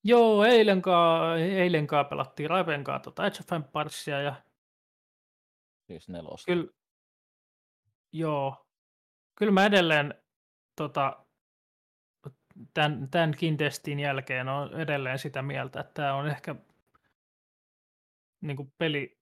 [0.04, 4.42] Joo, eilen, ka, eilen ka pelattiin Raipen kanssa tota Age of Empiresia ja
[5.86, 6.46] Siis nelosta.
[6.52, 6.72] kyllä,
[8.12, 8.63] joo,
[9.36, 10.14] kyllä mä edelleen
[10.76, 11.24] tota,
[12.74, 16.54] tämän, tämänkin testin jälkeen on edelleen sitä mieltä, että tämä on ehkä
[18.40, 19.18] niin kuin peli,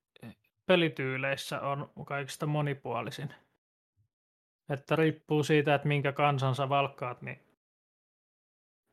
[0.66, 3.35] pelityyleissä on kaikista monipuolisin.
[4.68, 7.40] Että riippuu siitä, että minkä kansan sä valkkaat, niin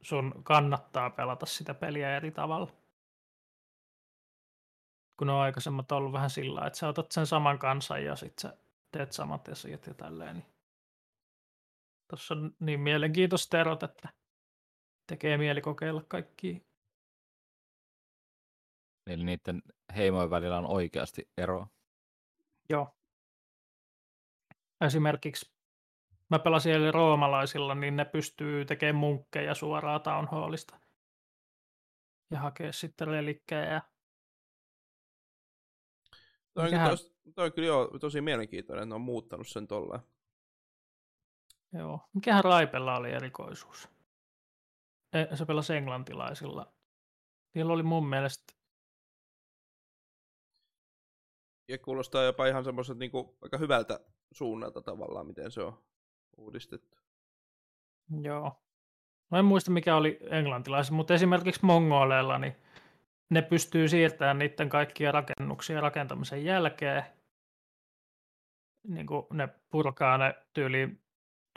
[0.01, 2.71] sun kannattaa pelata sitä peliä eri tavalla.
[5.17, 8.57] Kun on aikaisemmat ollut vähän sillä että sä otat sen saman kansan ja sit sä
[8.91, 10.35] teet samat asiat ja tälleen.
[10.35, 10.45] Niin
[12.09, 14.09] Tuossa on niin mielenkiintoiset erot, että
[15.07, 16.67] tekee mieli kokeilla kaikki.
[19.07, 19.61] Eli niiden
[19.95, 21.67] heimojen välillä on oikeasti eroa.
[22.69, 22.95] Joo.
[24.81, 25.51] Esimerkiksi
[26.29, 30.79] mä pelasin eli roomalaisilla, niin ne pystyy tekemään munkkeja suoraan Town Hallista.
[32.31, 33.81] Ja hakea sitten relikkejä.
[36.53, 39.67] Toi, on, Mikähän- tos, toi on kyllä joo, tosi mielenkiintoinen, että ne on muuttanut sen
[39.67, 40.01] tolleen.
[41.73, 41.99] Joo.
[42.13, 43.89] Mikähän Raipella oli erikoisuus?
[45.33, 46.73] Se pelasi englantilaisilla.
[47.55, 48.53] Niillä oli mun mielestä,
[51.69, 53.99] Ja kuulostaa jopa ihan semmoiselta niinku, aika hyvältä
[54.31, 55.83] suunnalta tavallaan, miten se on
[56.37, 56.97] uudistettu.
[58.21, 58.63] joo.
[59.31, 62.55] Mä en muista mikä oli englantilaisilla, mutta esimerkiksi mongoleilla, niin
[63.29, 67.03] ne pystyy siirtämään niiden kaikkia rakennuksia rakentamisen jälkeen.
[68.87, 71.01] Niin kuin ne purkaa ne tyyliin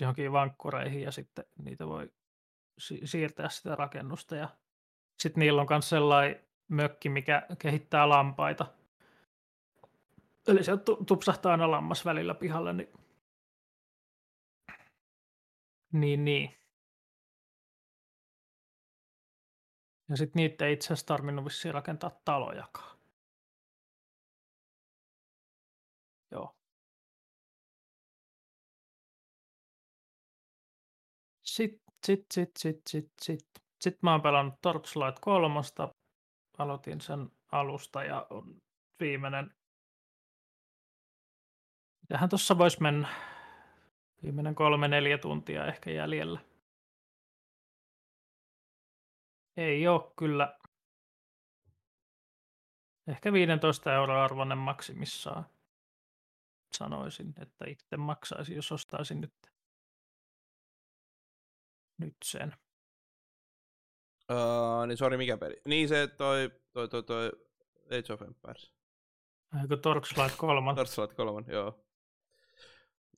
[0.01, 2.13] johonkin vankkureihin ja sitten niitä voi
[2.79, 4.37] si- siirtää sitä rakennusta.
[4.37, 4.49] Ja
[5.19, 8.67] sitten niillä on myös sellainen mökki, mikä kehittää lampaita.
[10.49, 12.73] Eli se tu- tupsahtaa aina lammas välillä pihalle.
[12.73, 12.89] Niin,
[15.93, 16.25] niin.
[16.25, 16.55] niin.
[20.09, 22.92] Ja sitten niitä ei itse asiassa tarvinnut vissiin rakentaa talojakaan.
[31.53, 33.49] Sitten sit, sit, sit, sit, sit.
[33.81, 35.61] Sitten mä oon pelannut Torchlight 3.
[36.59, 38.57] Aloitin sen alusta ja on
[39.01, 39.55] viimeinen.
[42.01, 43.09] Mitähän tuossa voisi mennä?
[44.23, 46.41] Viimeinen kolme neljä tuntia ehkä jäljellä.
[49.57, 50.59] Ei ole kyllä.
[53.07, 55.47] Ehkä 15 euroa arvoinen maksimissaan.
[56.75, 59.33] Sanoisin, että itse maksaisin, jos ostaisin nyt,
[61.99, 62.55] nyt sen.
[64.31, 65.57] Uh, niin sori, mikä peli?
[65.67, 67.31] Niin se toi, toi, toi, toi
[67.87, 68.73] Age of Empires.
[69.63, 70.75] Eikö Torchlight 3?
[70.75, 71.85] Torchlight 3, joo.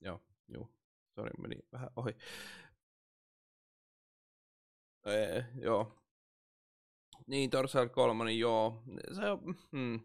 [0.01, 0.75] Joo, juu.
[1.15, 2.11] Sori, meni vähän ohi.
[5.05, 5.95] Ee, joo.
[7.27, 8.83] Niin, Torchlight 3, niin joo.
[9.11, 9.99] Se on, hmm.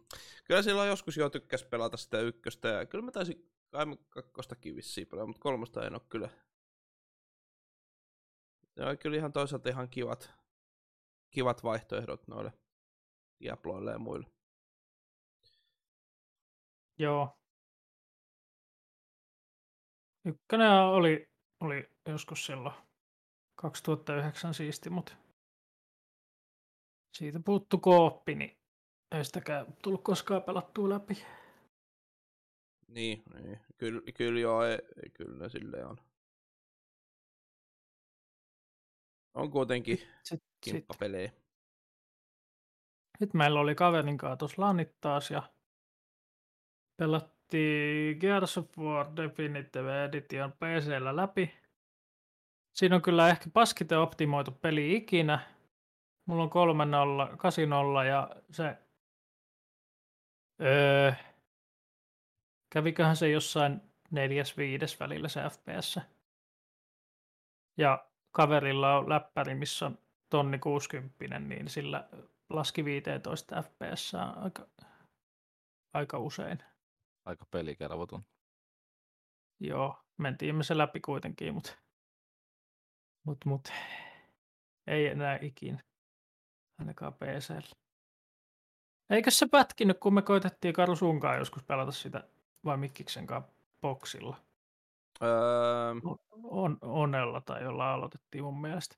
[0.44, 5.06] Kyllä silloin joskus jo tykkäs pelata sitä ykköstä, ja kyllä mä taisin kai kakkostakin vissiin
[5.06, 6.28] pelaa, mutta kolmosta en ole kyllä.
[8.80, 10.34] Ne on kyllä ihan toisaalta ihan kivat,
[11.30, 12.52] kivat vaihtoehdot noille
[13.40, 14.26] Diabloille ja muille.
[16.98, 17.38] Joo.
[20.24, 22.74] Ykkönen oli, oli joskus silloin
[23.54, 25.12] 2009 siisti, mutta
[27.16, 28.58] siitä puuttu kooppi, niin
[29.14, 31.14] ei sitäkään tullut koskaan pelattua läpi.
[32.88, 33.60] Niin, niin.
[33.78, 36.09] Kyllä, kyllä joo, ei, kyllä silleen on.
[39.34, 41.32] On kuitenkin sit, kimppapelejä.
[43.18, 45.42] sit meillä oli kaverin kanssa tuossa lanit taas ja
[46.96, 51.54] pelattiin Gears of War Definitive Edition PCllä läpi.
[52.72, 55.40] Siinä on kyllä ehkä paskiten optimoitu peli ikinä.
[56.26, 56.50] Mulla on
[57.32, 58.76] 3-0, 8-0 ja se...
[60.62, 61.12] Öö,
[62.72, 66.00] käviköhän se jossain neljäs viides välillä se FPS.
[67.78, 69.98] Ja kaverilla on läppäri, missä on
[70.30, 72.08] tonni 60, niin sillä
[72.50, 74.66] laski 15 FPS aika,
[75.94, 76.58] aika usein.
[77.24, 78.24] Aika pelikelvoton.
[79.60, 81.76] Joo, mentiin me se läpi kuitenkin, mutta
[83.26, 83.68] mut, mut,
[84.86, 85.82] ei enää ikinä.
[86.78, 87.80] Ainakaan PCllä.
[89.10, 92.28] Eikö se pätkinyt, kun me koitettiin Karu sunkaan joskus pelata sitä
[92.64, 94.36] vai Mikkiksen kanssa boksilla?
[95.22, 95.94] Öö,
[96.42, 98.96] On, Onella tai jolla aloitettiin mun mielestä.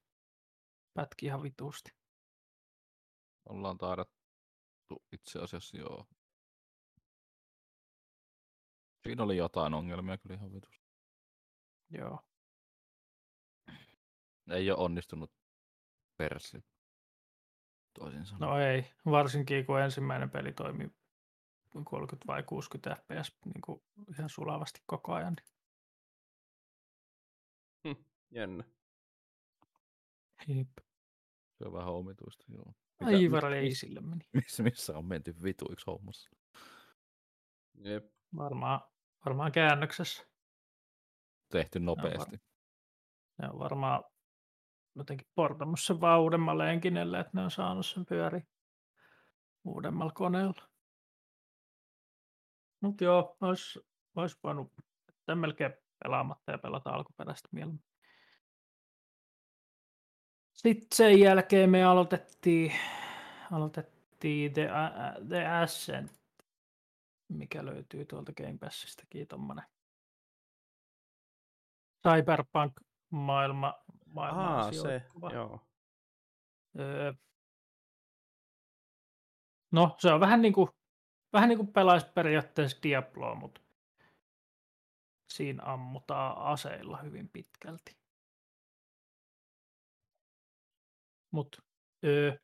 [0.94, 1.90] Pätki ihan vituusti.
[3.48, 6.06] Ollaan taidattu itse asiassa joo.
[9.02, 10.86] Siinä oli jotain ongelmia kyllä ihan vitusti.
[11.90, 12.20] Joo.
[14.50, 15.32] Ei ole onnistunut
[16.16, 16.64] perssi.
[17.98, 18.50] toisin sanoen.
[18.50, 20.90] No ei, varsinkin kun ensimmäinen peli toimii
[21.84, 23.82] 30 vai 60 fps niin kuin
[24.18, 25.34] ihan sulavasti koko ajan.
[25.34, 25.51] niin-
[28.32, 28.64] Jännä.
[30.48, 30.68] Jep.
[31.58, 32.74] Se on vähän omituista, joo.
[33.00, 34.24] Aivan mi- reisille meni.
[34.34, 36.30] missä, missä on menty vituiksi hommassa?
[37.74, 38.12] Jep.
[38.36, 38.80] Varmaan,
[39.24, 40.26] varmaan käännöksessä.
[41.48, 42.36] Tehty nopeasti.
[43.38, 44.04] Ne on varmaan
[44.94, 48.40] jotenkin portannut sen vaan uudemmalle enkinelle, että ne on saanut sen pyöri
[49.64, 50.68] uudemmalla koneella.
[52.80, 53.80] Mutta joo, olisi,
[54.16, 54.72] olisi voinut
[55.08, 57.91] jättää melkein pelaamatta ja pelata alkuperäistä mieluummin.
[60.62, 62.72] Sitten sen jälkeen me aloitettiin,
[63.52, 66.12] aloitettiin The, A- The Ascent,
[67.28, 69.64] mikä löytyy tuolta Game Passistakin, tommonen
[72.08, 73.74] Cyberpunk-maailma.
[74.06, 75.02] maailmaan Aa, se.
[75.32, 75.60] Joo.
[76.78, 77.12] Öö,
[79.70, 80.68] no, se on vähän niin kuin,
[81.32, 83.60] vähän niin kuin pelaisi periaatteessa Diabloa, mutta
[85.32, 88.01] siinä ammutaan aseilla hyvin pitkälti.
[91.32, 91.56] Mut,
[92.04, 92.36] öö,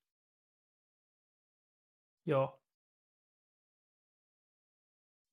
[2.26, 2.62] joo.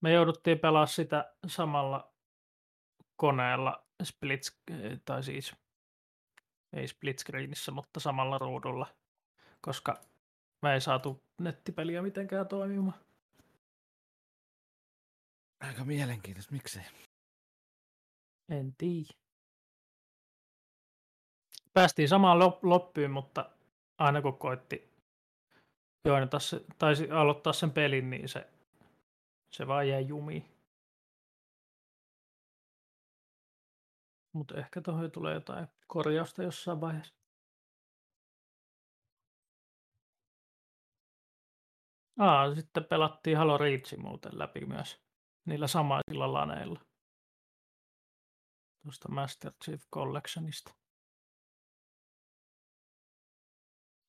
[0.01, 2.13] Me jouduttiin pelaamaan sitä samalla
[3.15, 4.41] koneella split,
[5.05, 5.55] tai siis
[6.73, 8.95] ei split screenissä, mutta samalla ruudulla,
[9.61, 10.01] koska
[10.61, 12.99] me ei saatu nettipeliä mitenkään toimimaan.
[15.59, 16.83] Aika mielenkiintoista, miksei?
[18.49, 19.24] En tiedä.
[21.75, 23.49] Päästiin samaan lop- loppuun, mutta
[23.97, 24.89] aina kun koitti
[26.05, 28.49] joinata se, tai si- aloittaa sen pelin, niin se,
[29.51, 30.45] se vaan jäi jumiin.
[34.33, 37.13] Mutta ehkä tuohon tulee jotain korjausta jossain vaiheessa.
[42.19, 45.01] Aa, sitten pelattiin Halo Reach muuten läpi myös
[45.45, 46.79] niillä samaisilla laneilla.
[48.83, 50.84] Tuosta Master Chief Collectionista.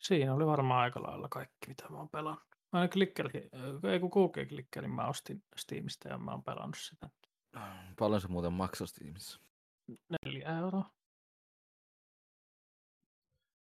[0.06, 2.44] Siinä oli varmaan aika lailla kaikki, mitä mä oon pelannut.
[2.72, 3.48] Aina klikkeri,
[3.92, 7.10] ei kun Google klikkerin mä ostin Steamista ja mä oon pelannut sitä
[7.98, 9.40] Paljon se muuten maksoi Steamissa?
[10.26, 10.90] neljä euroa.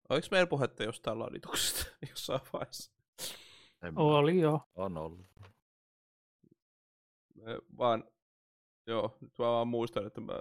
[0.09, 2.91] Oliko meillä puhetta jostain ladituksesta jossain vaiheessa?
[3.83, 4.59] En mä- Oli jo.
[4.75, 5.25] On ollut.
[7.35, 8.03] Me vaan,
[8.87, 10.39] joo, nyt mä vaan muistan, että mä,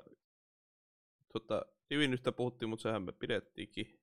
[1.33, 4.02] tota, Divinystä puhuttiin, mutta sehän me pidettiinkin.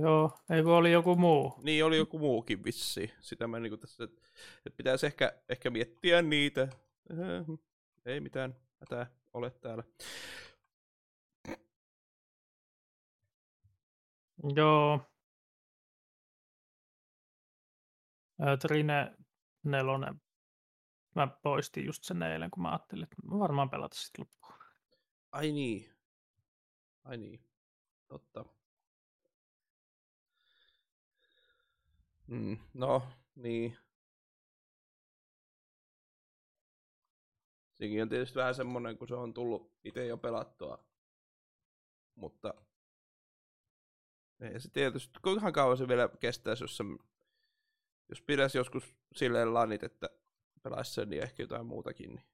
[0.00, 1.54] Joo, ei kun oli joku muu.
[1.62, 3.10] Niin, oli joku muukin vissi.
[3.20, 4.22] Sitä mä niinku tässä, että
[4.66, 6.62] et pitäisi ehkä, ehkä miettiä niitä.
[6.62, 7.58] Äh,
[8.04, 9.84] Ei mitään hätää ole täällä.
[14.56, 15.00] Joo.
[18.60, 19.16] Trine
[19.64, 20.20] nelonen.
[21.14, 24.64] Mä poistin just sen eilen, kun mä ajattelin, että mä varmaan pelata sitten loppuun.
[25.32, 25.90] Ai niin.
[27.04, 27.40] Ai niin.
[28.08, 28.55] Totta.
[32.26, 33.02] Mm, no,
[33.34, 33.76] niin.
[37.74, 40.84] Sekin on tietysti vähän semmonen, kun se on tullut itse jo pelattua.
[42.14, 42.54] Mutta
[44.40, 46.84] ei se tietysti, kuinka kauan se vielä kestäisi, jos, se,
[48.08, 50.10] jos pitäisi joskus silleen lanit, että
[50.62, 52.10] pelaisi sen, niin ehkä jotain muutakin.
[52.10, 52.26] Niin,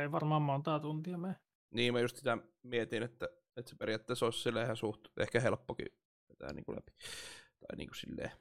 [0.00, 1.36] Ei varmaan montaa tuntia mene.
[1.70, 5.88] niin mä just sitä mietin, että, että se periaatteessa olisi silleen ihan suht, ehkä helppokin
[6.40, 6.92] vetää niin kuin läpi.
[7.60, 8.32] Tai niin kuin silleen.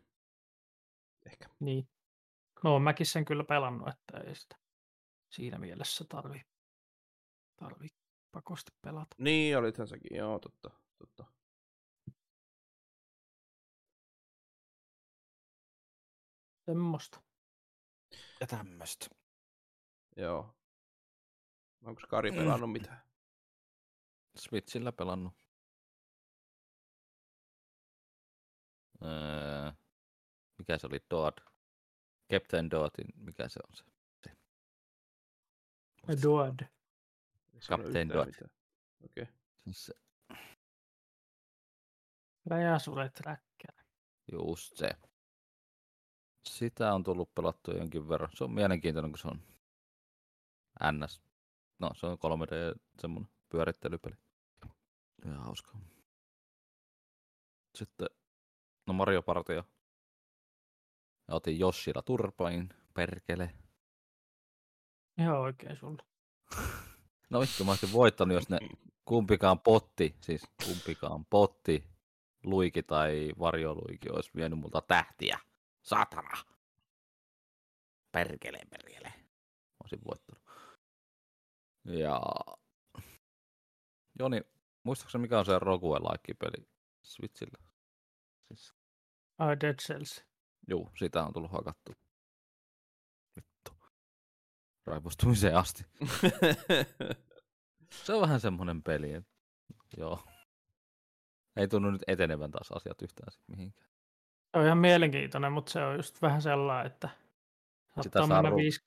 [1.25, 1.49] Ehkä.
[1.59, 1.89] Niin.
[2.63, 4.55] No mäkin sen kyllä pelannut, että ei sitä
[5.29, 6.41] siinä mielessä tarvi,
[7.55, 7.87] tarvi
[8.31, 9.15] pakosti pelata.
[9.19, 10.71] Niin, olithan sekin, joo, totta.
[10.97, 11.25] totta.
[16.65, 17.21] Semmosta.
[18.39, 19.07] Ja tämmöstä.
[20.17, 20.55] Joo.
[21.83, 23.01] Onko Kari pelannut mitään?
[24.35, 25.44] Switchillä pelannut.
[29.03, 29.71] Öö,
[30.57, 30.99] mikä se oli?
[31.09, 31.37] Dodd.
[32.33, 33.83] Captain Doddin, mikä se on se?
[34.23, 34.31] se.
[37.59, 38.29] Sano Captain mitään.
[39.03, 39.23] Okei.
[39.23, 39.35] Okay.
[39.63, 39.93] Siis se,
[42.45, 43.83] Räjäsuret räkkänä.
[44.31, 44.89] just se.
[46.49, 48.29] Sitä on tullut pelattua jonkin verran.
[48.33, 49.41] Se on mielenkiintoinen, kun se on
[50.91, 51.21] NS.
[51.79, 54.15] No, se on 3D semmonen pyörittelypeli.
[55.25, 55.77] Ihan hauska.
[57.75, 58.07] Sitten,
[58.87, 59.63] no Mario Partia.
[61.27, 63.53] Ja otin Yoshilla turpain, perkele.
[65.17, 66.03] Ihan oikein sulle.
[67.29, 68.57] No vittu, mä olisin voittanut, jos ne
[69.05, 71.83] kumpikaan potti, siis kumpikaan potti
[72.43, 75.39] luiki tai varjoluiki olisi vienyt multa tähtiä.
[75.81, 76.37] Satana!
[78.11, 79.13] Perkele, perkele.
[79.83, 80.43] Olisin voittanut.
[81.85, 82.21] Ja...
[84.19, 84.41] Joni,
[84.83, 86.67] muistaakseni mikä on se Rogue-like-peli
[87.03, 87.57] Switchillä?
[88.47, 88.74] Siis,
[89.37, 90.25] Ai Dead Cells.
[90.69, 91.91] juu, sitä on tullut hakattu.
[93.35, 93.71] Vittu.
[94.85, 95.83] Raivostumiseen asti.
[98.05, 99.31] Se on vähän semmoinen peli, että
[99.97, 100.23] joo.
[101.55, 103.89] Ei tunnu nyt etenevän taas asiat yhtään sit mihinkään.
[104.51, 107.09] Se on ihan mielenkiintoinen, mutta se on just vähän sellainen, että
[107.95, 108.79] saattaa saa mennä, ru- viisi,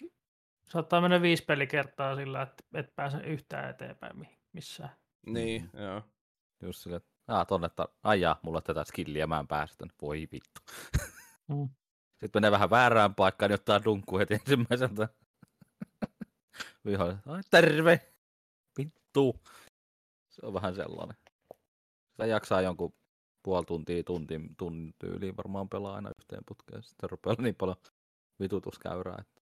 [0.65, 4.97] saattaa mennä viisi pelikertaa sillä, että et pääse yhtään eteenpäin mi- missään.
[5.27, 6.03] niin, joo.
[6.63, 9.95] Just silleen, että Aa, tonne ta- ai jaa, mulla tätä skilliä, mä en pääse tänne.
[10.03, 10.61] Voi vittu.
[11.49, 11.69] Mm.
[12.21, 15.09] Sitten menee vähän väärään paikkaan, niin ottaa dunkku heti ensimmäiseltä.
[16.87, 18.13] Vihollinen, ai terve!
[18.79, 19.41] Vittu!
[20.29, 21.17] Se on vähän sellainen.
[22.11, 22.95] Sitä jaksaa jonkun
[23.43, 26.83] puoli tuntia, tunti, tunnin tyyliin varmaan pelaa aina yhteen putkeen.
[26.83, 27.77] Sitten rupeaa niin paljon
[28.41, 29.43] vitutuskäyrää, että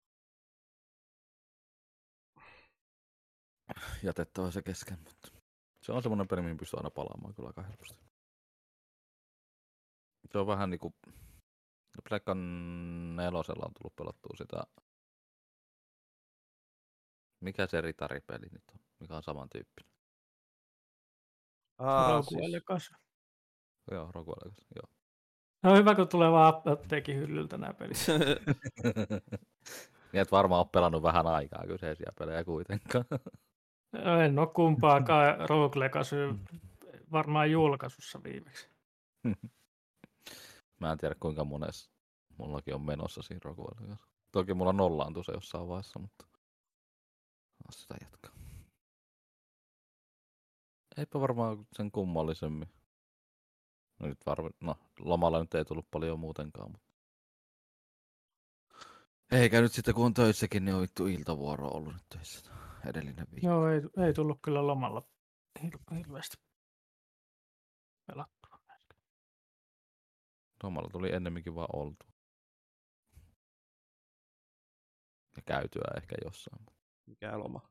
[4.03, 5.40] jätettävä se kesken, mutta
[5.83, 8.05] se on semmoinen peli, mihin pystyy aina palaamaan kyllä aika helposti.
[10.31, 10.95] Se on vähän niinku
[12.09, 14.63] Plekan nelosella on tullut pelattua sitä
[17.41, 19.91] mikä se ritaripeli nyt on, mikä on samantyyppinen.
[21.77, 22.91] Aa, Rogue siis.
[23.91, 24.89] Joo, Legacy, joo.
[25.63, 27.97] No hyvä, kun tulee vaan apteekin hyllyltä nämä pelit.
[30.13, 33.05] niin et varmaan ole pelannut vähän aikaa kyseisiä pelejä kuitenkaan.
[33.93, 36.35] En ole kumpaakaan Rogue Legacy
[37.11, 38.69] varmaan julkaisussa viimeksi.
[40.79, 41.91] Mä en tiedä kuinka monessa
[42.37, 44.03] mullakin on menossa siinä Rogue Legacy.
[44.31, 46.25] Toki mulla nollaantui se jossain vaiheessa, mutta
[47.71, 48.31] sitä jatkaa.
[50.97, 52.69] Eipä varmaan sen kummallisemmin.
[53.99, 56.93] No nyt varma, no lomalla nyt ei tullut paljon muutenkaan, mutta
[59.31, 63.47] eikä nyt sitten kun on töissäkin, niin on vittu iltavuoro ollut nyt töissä edellinen viikko.
[63.47, 65.03] Joo, ei, ei tullut kyllä lomalla
[65.59, 66.37] hir- hirveästi
[68.05, 68.41] pelattua.
[70.63, 72.05] Lomalla tuli ennemminkin vaan oltu.
[75.35, 76.65] Ja käytyä ehkä jossain.
[77.05, 77.61] Mikä loma?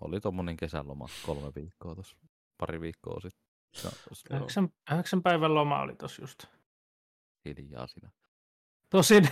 [0.00, 2.16] Oli tommonen kesäloma kolme viikkoa tuossa
[2.58, 3.50] pari viikkoa sitten.
[4.36, 6.44] Yhdeksän, yhdeksän päivän loma oli tossa just.
[7.44, 8.10] hiljaa siinä.
[8.90, 9.28] Tosin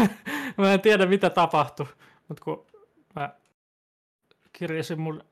[0.58, 1.86] mä en tiedä mitä tapahtui,
[2.28, 2.66] mutta kun
[4.56, 5.24] kirjasin mun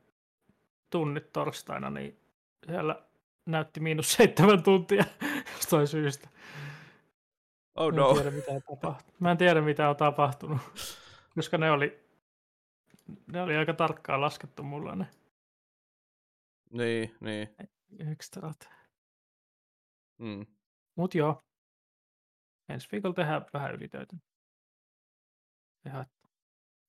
[0.91, 2.21] tunnit torstaina, niin
[2.67, 3.03] siellä
[3.47, 5.05] näytti miinus seitsemän tuntia
[5.57, 6.29] jostain syystä.
[7.75, 8.15] Oh Mä en, no.
[8.15, 9.21] tiedä, mitä on tapahtunut.
[9.21, 10.61] Mä en tiedä, mitä on tapahtunut,
[11.35, 12.05] koska ne oli,
[13.33, 15.07] ne oli aika tarkkaan laskettu mulla ne
[16.71, 17.49] Niin, niin.
[18.11, 18.69] ekstrat.
[20.19, 20.47] Mm.
[20.97, 21.45] Mut joo,
[22.69, 24.17] ensi viikolla tehdään vähän ylitöitä.
[25.87, 26.07] Ihan,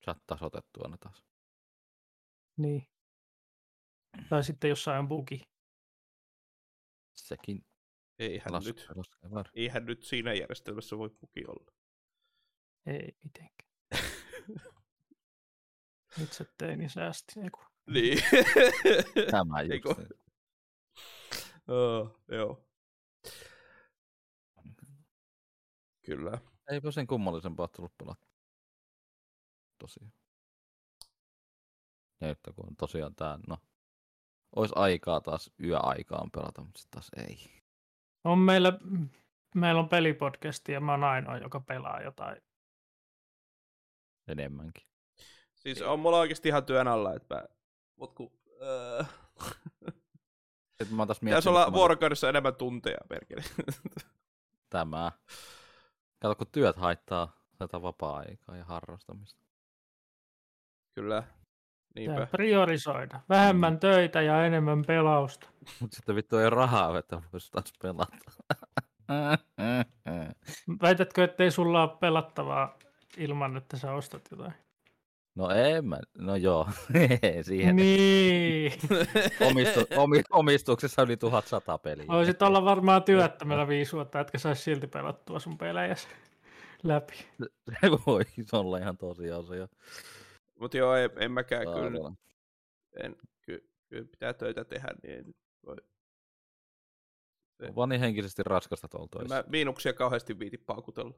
[0.06, 1.24] Saat tasotettua ne taas.
[2.58, 2.88] Niin.
[4.30, 5.41] Tai sitten jossain on bugi.
[7.15, 7.65] Sekin
[8.20, 9.52] Eihän nyt, laskee, laskee väärin.
[9.56, 11.72] eihän nyt siinä järjestelmässä voi puki olla.
[12.86, 13.70] Ei mitenkään.
[16.24, 17.39] Itse teini säästi.
[17.44, 17.60] Eiku.
[17.89, 18.20] niin.
[19.32, 19.88] Tämä Eiku?
[19.89, 20.00] just.
[20.00, 20.10] niin.
[21.68, 22.70] oh, joo.
[26.06, 26.38] Kyllä.
[26.72, 28.36] Eipä sen kummallisempaa tullut pelattua.
[29.78, 30.13] Tosiaan.
[32.21, 33.58] Että kun tosiaan tää, no,
[34.56, 37.62] olisi aikaa taas yöaikaan pelata, mutta sitten taas ei.
[38.23, 38.80] On meillä,
[39.56, 42.41] meillä on pelipodcasti ja mä oon ainoa, joka pelaa jotain.
[44.28, 44.88] Enemmänkin.
[45.56, 47.45] Siis on mulla oikeasti ihan työn alla, että mä...
[47.95, 48.32] Mut kun...
[48.61, 49.03] Öö,
[50.78, 53.43] Sitten mä oon taas pitäisi miettinyt, olla kun mä- vuorokaudessa enemmän tunteja, perkele.
[54.70, 55.11] tämä.
[56.22, 59.45] Kato, kun työt haittaa tätä vapaa-aikaa ja harrastamista.
[60.95, 61.24] Kyllä.
[61.96, 62.28] Niinpä.
[62.32, 63.20] Priorisoida.
[63.30, 65.48] Vähemmän töitä ja enemmän pelausta.
[65.80, 68.18] Mutta sitten vittu ei rahaa, että voisi taas pelata.
[70.82, 72.78] Väitätkö, ettei sulla ole pelattavaa
[73.18, 74.54] ilman, että sä ostat jotain?
[75.36, 76.68] No en mä, no joo,
[77.41, 77.76] siihen.
[77.76, 78.72] Niin.
[79.50, 82.06] Omistu, omi, omistuksessa yli 1100 peliä.
[82.08, 85.96] Voisit olla varmaan työttömällä viisi vuotta, etkä saisi silti pelattua sun pelejä
[86.84, 87.14] läpi.
[87.82, 89.68] Se voi olla ihan tosiasia.
[90.60, 91.91] Mut joo, en, en mäkään kyllä.
[91.91, 92.16] Saatana.
[93.03, 95.76] En, ky, kyllä pitää töitä tehdä, niin nyt voi.
[97.62, 99.36] On vaan niin henkisesti raskasta tuolla En töissä.
[99.36, 101.14] mä miinuksia kauheasti viiti paukutella.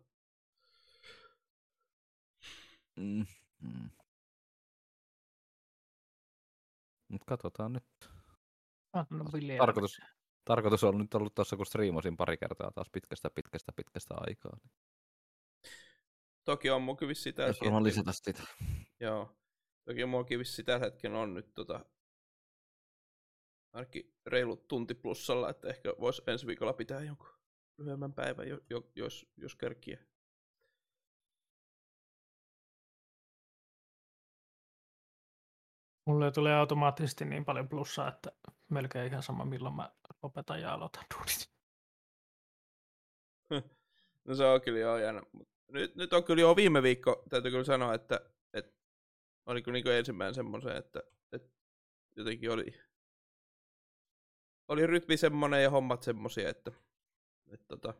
[2.95, 3.25] Mm.
[3.61, 3.89] Mm.
[7.07, 8.09] Mut katsotaan nyt.
[8.93, 10.01] Anna Ville Tarkoitus,
[10.45, 14.57] Tarkoitus on nyt ollut tuossa, kun striimasin pari kertaa taas pitkästä, pitkästä, pitkästä aikaa.
[16.47, 18.43] Toki on mun vissiin tällä Jos haluan lisätä sitä.
[18.99, 19.37] Joo.
[19.85, 21.85] Toki muakin vissiin tällä hetkellä on nyt tota,
[23.73, 27.29] ainakin reilu tunti plussalla, että ehkä voisi ensi viikolla pitää jonkun
[27.77, 30.05] lyhyemmän päivän, jo, jo, jos, jos kerkiä.
[36.05, 38.31] Mulle tulee automaattisesti niin paljon plussaa, että
[38.69, 39.91] melkein ihan sama milloin mä
[40.23, 41.49] lopetan ja aloitan duunit.
[44.27, 45.21] No se on kyllä joo jännä.
[45.31, 48.79] Mut Nyt, nyt on kyllä jo viime viikko, täytyy kyllä sanoa, että, että
[49.45, 51.49] oli kyllä niin ensimmäinen semmoisen, että, että
[52.15, 52.73] jotenkin oli,
[54.67, 56.71] oli rytmi semmoinen ja hommat semmosia, että,
[57.47, 57.93] että tota,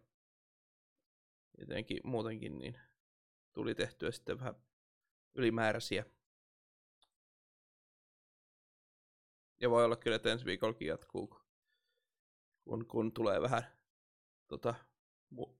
[1.58, 2.80] jotenkin muutenkin niin
[3.54, 4.56] tuli tehtyä sitten vähän
[5.36, 6.06] ylimääräisiä.
[9.62, 11.28] Ja voi olla kyllä, että ensi viikollakin jatkuu,
[12.64, 13.64] kun- kun, tulee vähän
[14.48, 14.76] tota,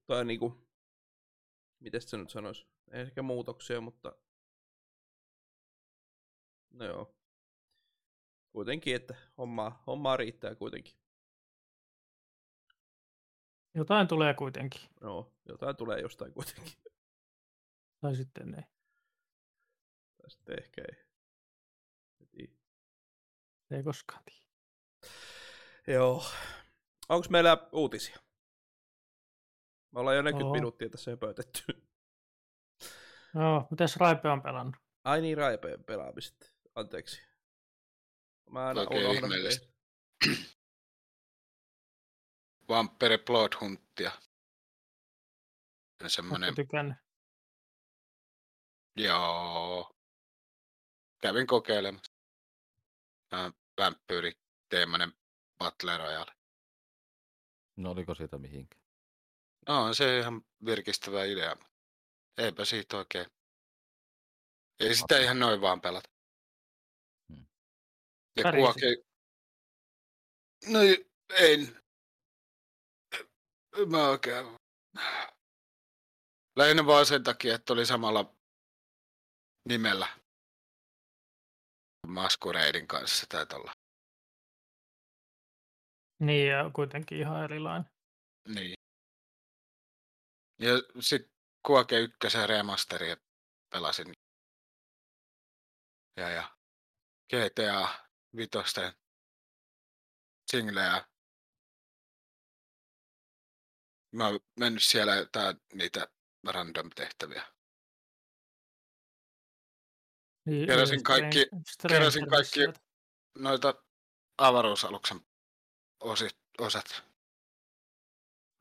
[0.06, 0.67] tai niinku,
[1.80, 4.12] miten se nyt sanoisi, ei ehkä muutoksia, mutta
[6.70, 7.14] no joo.
[8.52, 10.94] Kuitenkin, että hommaa, hommaa riittää kuitenkin.
[13.74, 14.80] Jotain tulee kuitenkin.
[15.00, 16.78] Joo, jotain tulee jostain kuitenkin.
[18.00, 18.62] Tai sitten ei.
[20.16, 21.04] Tai sitten ehkä ei.
[22.30, 22.52] Tiedä.
[23.70, 24.46] Ei koskaan tiedä.
[25.86, 26.24] Joo.
[27.08, 28.18] Onko meillä uutisia?
[29.90, 30.52] Me ollaan jo 40 Oo.
[30.54, 31.62] minuuttia tässä höpötetty.
[33.34, 34.76] Joo, mitäs Raipe on pelannut?
[35.04, 36.54] Ai niin, Raipeen pelaamiset.
[36.74, 37.22] Anteeksi.
[38.50, 39.66] Mä aina Oikein ihmeellistä.
[40.24, 40.40] teitä.
[42.68, 44.10] Vampire Bloodhuntia.
[46.00, 46.96] Oletko semmonen, tykännyt?
[48.96, 49.90] joo.
[51.22, 52.12] Kävin kokeilemassa.
[53.28, 54.32] Tämä vampyyri
[54.68, 55.12] teemainen
[55.58, 56.32] Battle Royale.
[57.76, 58.77] No oliko siitä mihinkään?
[59.68, 61.56] No on se ihan virkistävä idea.
[62.38, 63.26] Eipä siitä oikein.
[64.80, 65.24] Ei sitä Okei.
[65.24, 66.08] ihan noin vaan pelata.
[67.32, 67.46] Hmm.
[68.36, 68.86] Ja kuoke...
[70.72, 71.10] No ei-
[71.40, 71.82] en.
[73.90, 74.46] Mä oikein.
[76.56, 78.34] Lähinnä vaan sen takia, että oli samalla
[79.68, 80.08] nimellä
[82.06, 83.72] Masqueradein kanssa taitaa olla.
[86.20, 87.90] Niin, ja kuitenkin ihan erilainen.
[88.54, 88.74] Niin.
[90.58, 91.30] Ja sitten
[91.66, 93.16] Kuoke 1 remasteria
[93.70, 94.14] pelasin.
[96.16, 96.56] Ja, ja
[97.28, 97.88] GTA
[98.36, 98.50] 5
[100.50, 101.08] singleä.
[104.14, 106.08] Mä oon mennyt siellä jotain niitä
[106.46, 107.46] random tehtäviä.
[110.46, 111.48] Niin, Keräsin kaikki-
[111.88, 112.80] keräsin kaikki-.
[113.38, 113.84] Noita
[114.38, 115.20] avaruusaluksen
[116.00, 116.28] osi,
[116.58, 117.04] osat.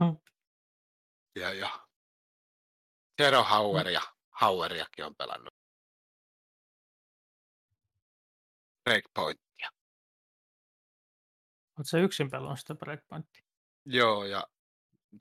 [0.04, 0.18] Hmm.
[1.36, 1.87] Ja, ja
[3.20, 4.02] Hero Hauer ja
[4.32, 5.54] Haueriakin on pelannut.
[8.84, 9.70] Breakpointia.
[11.78, 13.44] Oletko se yksin pelannut sitä Breakpointia?
[13.86, 14.48] Joo, ja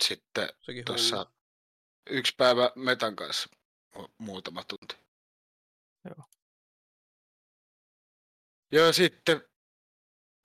[0.02, 0.48] sitten
[0.86, 1.32] tuossa
[2.10, 3.48] yksi päivä Metan kanssa
[3.96, 4.96] mu- muutama tunti.
[6.04, 6.24] Joo.
[8.72, 9.48] Ja sitten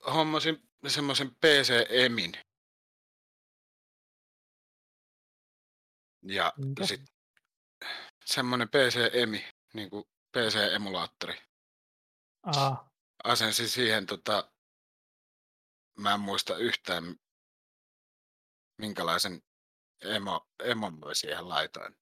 [0.06, 2.32] hommasin semmoisen PC-emin.
[6.22, 6.52] Ja
[6.86, 7.11] sitten
[8.24, 11.42] semmoinen PC-emi, niin kuin PC-emulaattori.
[12.42, 12.90] Aa,
[13.24, 14.52] Asensin siihen tota,
[15.98, 17.04] mä en muista yhtään
[18.78, 19.42] minkälaisen
[20.00, 21.96] emo, emon mä siihen laitoin.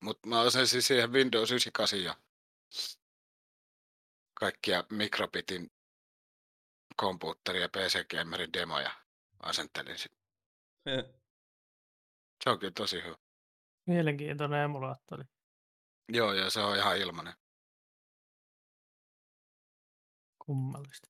[0.00, 2.16] Mutta mä asensin siihen Windows 98 ja
[4.34, 5.70] kaikkia mikrobitin
[7.02, 8.90] kompuutteri- ja PC Gamerin demoja
[9.42, 10.12] asentelin sit.
[12.44, 13.16] Se on kyllä tosi hyvä.
[13.90, 15.24] Mielenkiintoinen emulaattori.
[16.08, 17.34] Joo, ja se on ihan ilmanen.
[20.46, 21.08] Kummallista.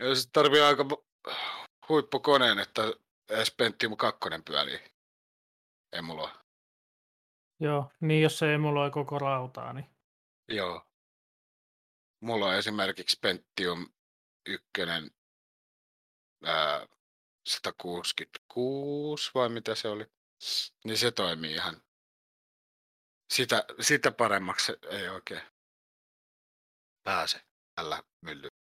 [0.00, 0.84] Ja sit tarvii aika
[1.88, 2.82] huippukoneen, että
[3.30, 4.78] edes Pentium 2 pyörii
[5.92, 6.30] emuloi.
[7.60, 9.94] Joo, niin jos se emuloi koko rautaa, niin
[10.48, 10.82] Joo.
[12.20, 13.86] Mulla on esimerkiksi Pentium
[14.46, 14.66] 1
[16.44, 16.86] ää,
[17.48, 20.06] 166 vai mitä se oli.
[20.84, 21.82] Niin se toimii ihan.
[23.32, 25.42] Sitä, sitä paremmaksi ei oikein
[27.02, 27.40] pääse
[27.74, 28.64] tällä myllyllä.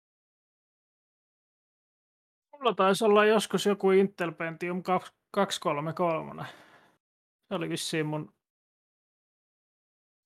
[2.53, 4.83] mulla taisi olla joskus joku Intel Pentium 2-
[5.31, 6.43] 233.
[7.49, 8.35] Se oli vissiin mun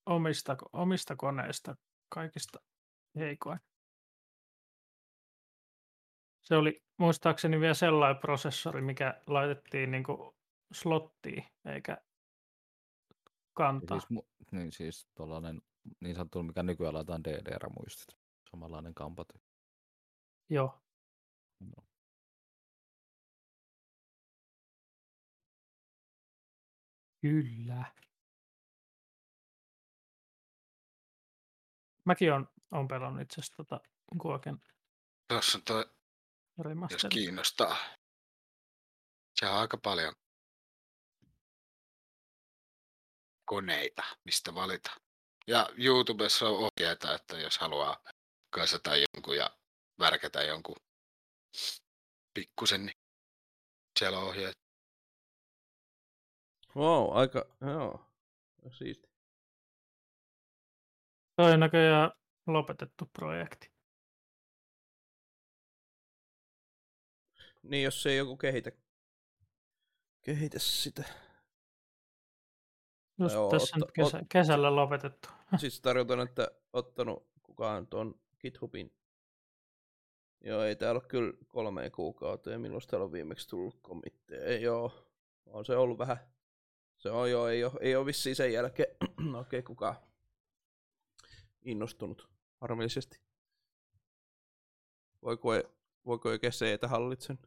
[0.07, 1.77] omista, omista koneista
[2.09, 2.59] kaikista
[3.19, 3.59] heikoin.
[6.43, 10.05] Se oli muistaakseni vielä sellainen prosessori, mikä laitettiin niin
[10.73, 11.45] slottiin,
[11.75, 12.05] eikä Ja
[13.53, 14.01] kantaa.
[14.01, 15.63] Siis, niin siis tuollainen
[16.01, 18.17] niin sanottu, mikä nykyään laitetaan DDR-muistit.
[18.51, 19.29] Samanlainen kampat.
[20.49, 20.83] Joo.
[21.61, 21.85] No.
[27.23, 27.85] Kyllä.
[32.05, 33.81] Mäkin on, on pelannut itse asiassa tota
[34.19, 34.63] Kuoken
[35.29, 35.85] Tuossa on toi,
[36.91, 37.77] jos kiinnostaa.
[39.41, 40.15] Se on aika paljon
[43.51, 44.91] koneita, mistä valita.
[45.47, 48.05] Ja YouTubessa on ohjeita, että jos haluaa
[48.51, 49.57] kasata jonkun ja
[49.99, 50.77] värkätä jonkun
[52.35, 52.97] pikkusen, niin
[53.99, 54.59] siellä on ohjeet.
[56.77, 58.07] Wow, aika, joo.
[58.79, 59.09] Siisti.
[61.37, 62.11] Toi on näköjään
[62.47, 63.73] lopetettu projekti.
[67.63, 68.71] Niin, jos ei joku kehitä,
[70.23, 71.30] kehitä sitä.
[73.21, 75.29] Just Joo, tässä otta- nyt kesä, ot- kesällä lopetettu.
[75.61, 78.93] Siis tarkoitan, että ottanut kukaan tuon GitHubin.
[80.41, 82.61] Joo, ei täällä ole kyllä kolmeen kuukauteen.
[82.61, 84.45] Milloin täällä on viimeksi tullut kommitteja?
[84.45, 85.07] Ei oo.
[85.47, 86.19] On se ollut vähän.
[86.99, 88.97] Se on joo, ei ole, ei ole vissiin sen jälkeen
[89.39, 89.97] oikein kukaan
[91.63, 92.29] innostunut
[92.61, 93.21] harmillisesti.
[95.23, 95.51] Voiko,
[96.07, 97.39] voiko oikein se, että hallitsen?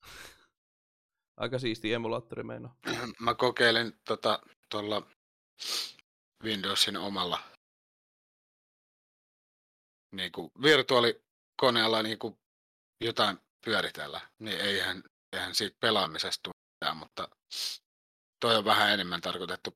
[1.36, 2.76] Aika siisti emulaattori meinaa.
[3.20, 5.02] Mä kokeilin tota, tuolla
[6.44, 7.38] Windowsin omalla
[10.12, 12.38] niin kuin virtuaalikoneella niin kuin
[13.04, 15.02] jotain pyöritellä, niin eihän,
[15.32, 17.28] eihän siitä pelaamisesta tule mitään, mutta
[18.40, 19.70] toi on vähän enemmän tarkoitettu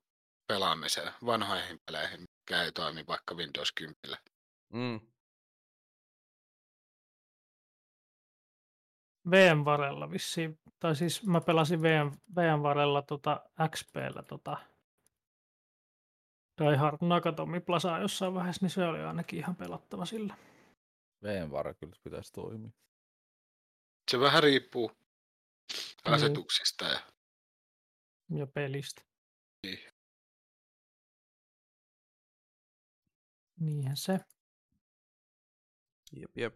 [0.53, 3.97] pelaamiseen, vanhoihin peleihin, mikä ei toimi vaikka Windows 10.
[4.73, 5.01] Mm.
[9.31, 13.41] VM-varella vissiin, tai siis mä pelasin VM, VM-varella tota
[13.77, 14.70] XPllä tota
[16.61, 20.37] Die Hard Nakatomi Plasaa jossain vaiheessa, niin se oli ainakin ihan pelattava sillä.
[21.23, 22.71] VM-vara kyllä pitäisi toimia.
[24.11, 24.93] Se vähän riippuu
[26.05, 26.15] Niin.
[26.15, 27.01] asetuksista ja
[28.35, 29.03] Ja pelistä.
[29.67, 29.79] Niin.
[33.61, 34.21] Niinhän se.
[36.13, 36.55] Jep, jep.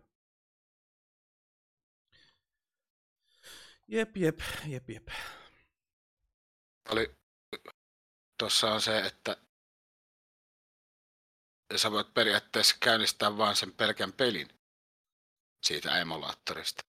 [3.89, 5.09] Jep, jep, jep, jep.
[6.89, 7.15] oli,
[8.39, 9.37] tuossa on se, että
[11.77, 14.49] sä voit periaatteessa käynnistää vain sen pelkän pelin
[15.63, 16.83] siitä emulaattorista.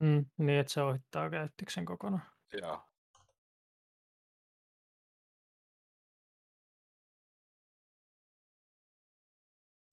[0.00, 2.32] Mm, niin, että se ohittaa käyttiksen kokonaan.
[2.52, 2.88] Joo.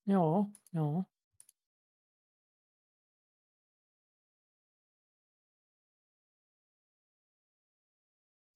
[0.07, 1.03] Joo, joo.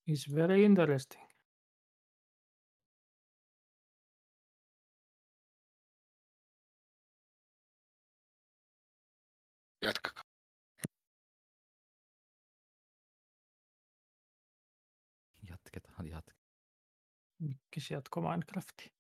[0.07, 1.22] It's very interesting.
[9.83, 10.23] Jatkakaa.
[15.49, 16.53] Jatketaan, jatketaan.
[17.39, 18.91] Mikkis jatko Minecraftiin.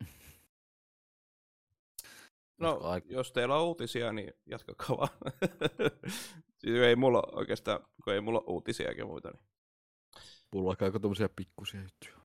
[2.60, 5.08] No, jos teillä on uutisia, niin jatkakaa vaan.
[6.58, 9.30] siis ei mulla oikeastaan, kun ei mulla uutisia eikä muita.
[9.30, 9.48] Niin.
[10.52, 12.18] Mulla on aika tommosia pikkusia juttuja.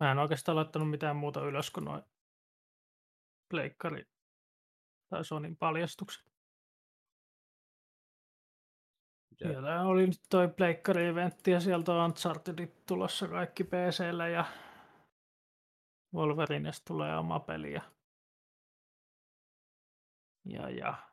[0.00, 2.02] Mä en oikeastaan laittanut mitään muuta ylös kuin noin
[3.48, 4.11] pleikkari
[5.12, 6.24] tai Sonin paljastukset.
[9.30, 9.48] Mitä?
[9.48, 14.44] Siellä oli nyt toi pleikkari-eventti ja sieltä on Unchartedit tulossa kaikki PClle ja
[16.14, 17.82] Wolverinesta tulee oma peli ja,
[20.44, 21.12] ja, ja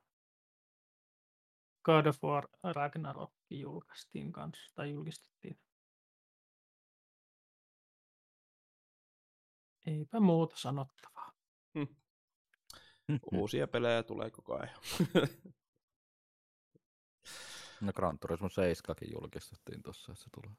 [1.83, 5.59] God of War Ragnarok julkaistiin kanssa, tai julkistettiin.
[9.85, 11.31] Eipä muuta sanottavaa.
[13.33, 14.75] Uusia pelejä tulee koko ajan.
[17.81, 20.51] No Gran Turismo 7 julkistettiin tossa, että se tulee.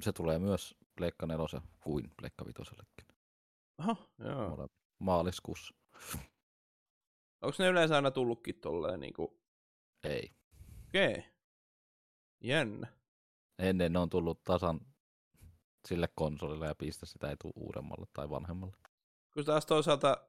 [0.00, 2.58] Se tulee myös Pleikka 4 kuin Pleikka 5
[3.78, 4.68] Aha, joo.
[4.98, 5.74] maaliskuussa.
[7.42, 9.40] Onko ne yleensä aina tullutkin tolleen niinku,
[10.04, 10.30] Ei.
[10.88, 11.10] okei.
[11.10, 11.22] Okay.
[12.40, 12.86] Jännä.
[13.58, 14.80] Ennen ne on tullut tasan
[15.88, 18.76] sille konsolille ja pistä sitä ei tule uudemmalle tai vanhemmalle.
[19.34, 20.28] Kun taas toisaalta,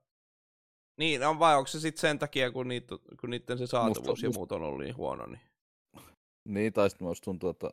[0.98, 4.30] niin on vai onko se sitten sen takia, kun, niitä, kun niiden se saatavuus ja
[4.30, 5.41] musta- muut on ollut niin huono, niin
[6.45, 7.70] Niin, tai sitten musta tuntuu, että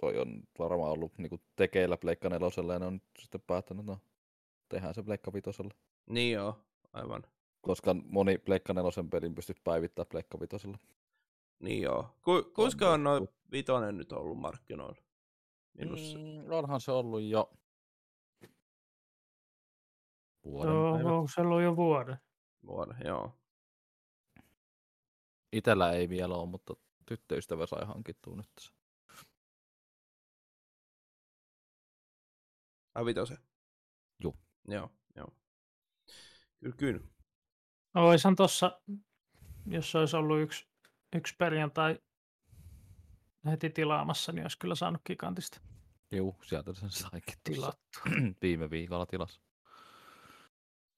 [0.00, 3.98] toi on varmaan ollut niinku tekeillä Pleikka 4 ja ne on nyt sitten päättänyt, no
[4.68, 5.50] tehdään se Pleikka 5
[6.06, 6.58] Niin joo,
[6.92, 7.22] aivan.
[7.60, 10.68] Koska moni Pleikka 4 pelin pystyt päivittämään Pleikka 5.
[11.62, 12.08] Niin joo.
[12.24, 14.94] Ku, kuinka on noin vitonen nyt ollut markkinoilla?
[14.94, 15.84] Se?
[15.84, 17.50] Mm, onhan se ollut jo
[20.44, 21.12] vuoden Joo, päivät.
[21.12, 22.16] onko se ollut jo vuoden?
[22.66, 23.38] Vuoden, joo.
[25.52, 26.74] Itellä ei vielä ole, mutta
[27.06, 28.50] tyttöystävä sai hankittua nyt.
[28.60, 28.70] se.
[32.94, 33.38] Ai vitosen?
[34.22, 34.36] Juu.
[34.68, 35.28] Joo, joo.
[36.60, 37.00] Kyllä, kyllä.
[37.94, 38.80] Oishan tossa,
[39.66, 40.66] jos olisi ollut yksi,
[41.16, 41.98] yksi perjantai
[43.46, 45.60] heti tilaamassa, niin olisi kyllä saanut gigantista
[46.10, 48.02] Juu, sieltä sen saikin tuossa tilattua.
[48.42, 49.40] viime viikolla tilas.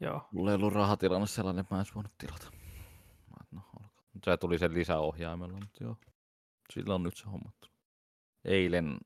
[0.01, 0.29] Joo.
[0.33, 2.51] Mulla ei ollut rahatilanne sellainen, että mä en voinut tilata.
[3.31, 5.97] Mä et, no, tuli sen lisäohjaimella, mutta joo.
[6.73, 7.69] Sillä on nyt se hommattu.
[8.45, 8.99] Eilen,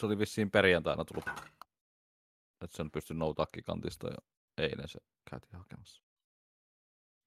[0.00, 1.28] se oli vissiin perjantaina tullut,
[2.60, 4.16] että sen pystyi noutaa gigantista ja
[4.58, 6.02] eilen se käytiin hakemassa.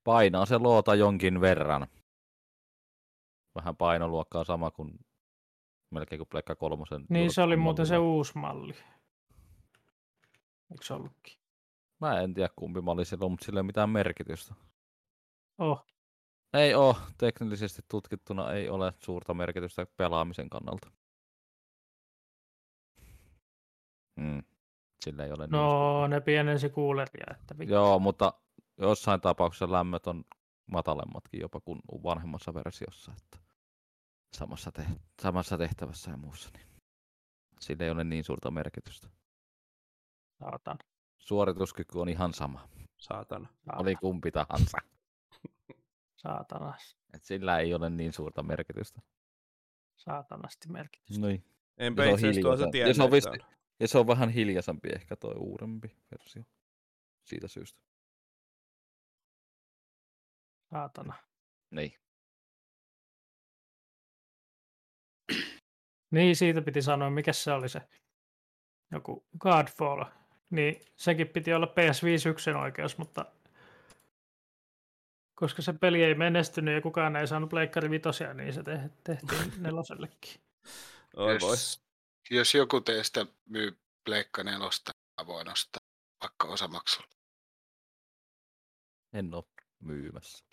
[0.04, 1.88] Painaa se loota jonkin verran.
[3.56, 5.00] Vähän painoluokkaa sama kuin
[5.90, 7.06] melkein kuin Pleikka kolmosen.
[7.10, 8.74] Niin se oli muuten se uusi malli.
[10.72, 11.43] Eikö se ollutkin?
[12.04, 14.56] Mä en tiedä kumpi malli sillä on, mutta sillä ei ole mitään merkitystä.
[15.58, 15.86] Oh,
[16.54, 16.96] Ei ole.
[17.18, 20.92] Teknillisesti tutkittuna ei ole suurta merkitystä pelaamisen kannalta.
[24.20, 24.44] Mm.
[25.04, 27.74] Sillä ei ole niin no ne pienensi kuuleria, että vittu.
[27.74, 28.34] Joo, mutta
[28.78, 30.24] jossain tapauksessa lämmöt on
[30.72, 33.12] matalemmatkin jopa kuin vanhemmassa versiossa.
[33.18, 33.38] Että
[34.38, 36.50] samassa, te- samassa tehtävässä ja muussa.
[36.54, 36.68] Niin
[37.60, 39.08] sillä ei ole niin suurta merkitystä.
[40.40, 40.78] Saatan.
[41.24, 42.68] Suorituskyky on ihan sama.
[42.98, 43.50] Saatana.
[43.76, 44.78] Oli kumpi tahansa.
[46.24, 46.74] Saatana.
[47.14, 49.02] Et sillä ei ole niin suurta merkitystä.
[49.96, 51.22] Saatanasti merkitystä.
[51.22, 51.46] Noin.
[51.78, 55.16] Enpä itse asiassa tuossa tiennyt, Ja se on vissi- Ja se on vähän hiljaisempi ehkä
[55.16, 56.44] tuo uudempi versio.
[57.26, 57.82] Siitä syystä.
[60.70, 61.14] Saatana.
[61.72, 61.94] Niin.
[66.12, 67.82] Niin, siitä piti sanoa, mikä se oli se
[68.92, 70.04] joku Godfall.
[70.54, 73.26] Niin sekin piti olla PS5 yksin oikeus, mutta
[75.36, 79.54] koska se peli ei menestynyt ja kukaan ei saanut Pleikkari vitosia, niin se te- tehtiin
[79.64, 80.42] nelosellekin.
[81.16, 81.52] Oi voi.
[81.52, 81.84] Jos,
[82.30, 84.92] jos joku teistä myy Pleikka nelosta,
[85.26, 85.82] voin ostaa
[86.22, 87.10] vaikka osamaksulla.
[89.14, 89.46] En ole
[89.80, 90.46] myymässä.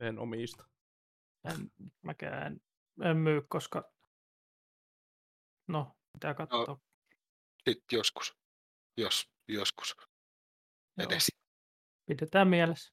[0.00, 0.64] En omista.
[1.44, 1.72] En,
[2.02, 2.60] mäkään en,
[3.02, 3.92] en myy, koska
[5.66, 6.64] no, pitää katsoa.
[6.66, 6.80] No,
[7.68, 8.45] Sitten joskus.
[8.96, 9.96] Jos joskus
[10.98, 11.26] edes.
[12.06, 12.92] Pidetään mielessä.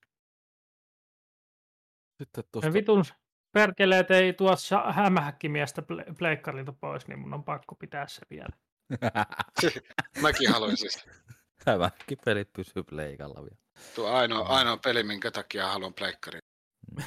[2.18, 3.04] Sitten tuosta, vitun
[3.52, 4.56] perkeleet ei tuo
[4.92, 8.50] hämähäkkimiestä ple- pleikkarilta pois, niin mun on pakko pitää se vielä.
[10.22, 11.12] Mäkin haluaisin sitä.
[11.66, 13.58] Tämäkin pelit pysyy pleikalla vielä.
[13.96, 16.42] Tuo ainoa, ainoa peli, minkä takia haluan pleikkarin.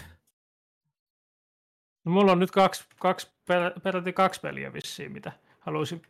[2.05, 6.03] No, mulla on nyt kaksi, kaksi per, peräti kaksi peliä vissiin, mitä haluaisin,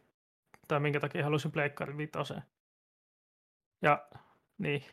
[0.68, 2.42] tai minkä takia haluaisin pleikkarin vitoseen.
[3.82, 4.08] Ja
[4.58, 4.84] niin,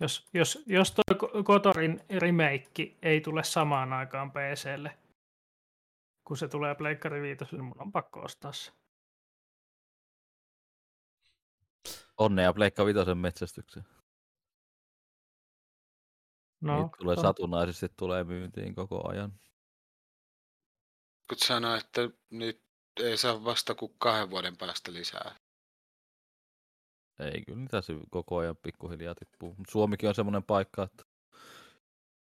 [0.00, 4.98] jos, jos, jos toi Ko- Kotorin remake ei tule samaan aikaan PClle,
[6.24, 8.72] kun se tulee pleikkari viitoselle, niin mun on pakko ostaa se.
[12.18, 13.86] Onnea Pleikka Vitosen metsästykseen.
[16.60, 19.32] No, Niitä tulee to- satunnaisesti tulee myyntiin koko ajan.
[21.28, 22.62] Kun sanoo, että nyt
[23.00, 25.34] ei saa vasta kuin kahden vuoden päästä lisää.
[27.18, 29.54] Ei kyllä niitä se koko ajan pikkuhiljaa tippuu.
[29.58, 31.04] Mut Suomikin on semmoinen paikka, että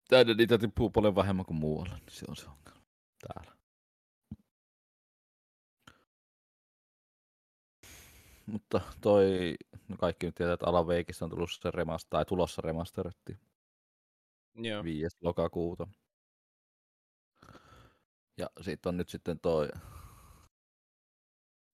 [0.08, 2.86] tänne niitä tippuu paljon vähemmän kuin muualla, niin se on se ongelma
[3.26, 3.56] täällä.
[8.46, 9.54] Mutta toi,
[9.88, 13.38] no kaikki nyt tietää, että Alan Wakeista on tullut se remaster, tai tulossa remasteretti
[14.54, 14.84] Joo.
[14.84, 15.16] 5.
[15.20, 15.86] lokakuuta.
[18.38, 19.68] Ja sitten on nyt sitten toi,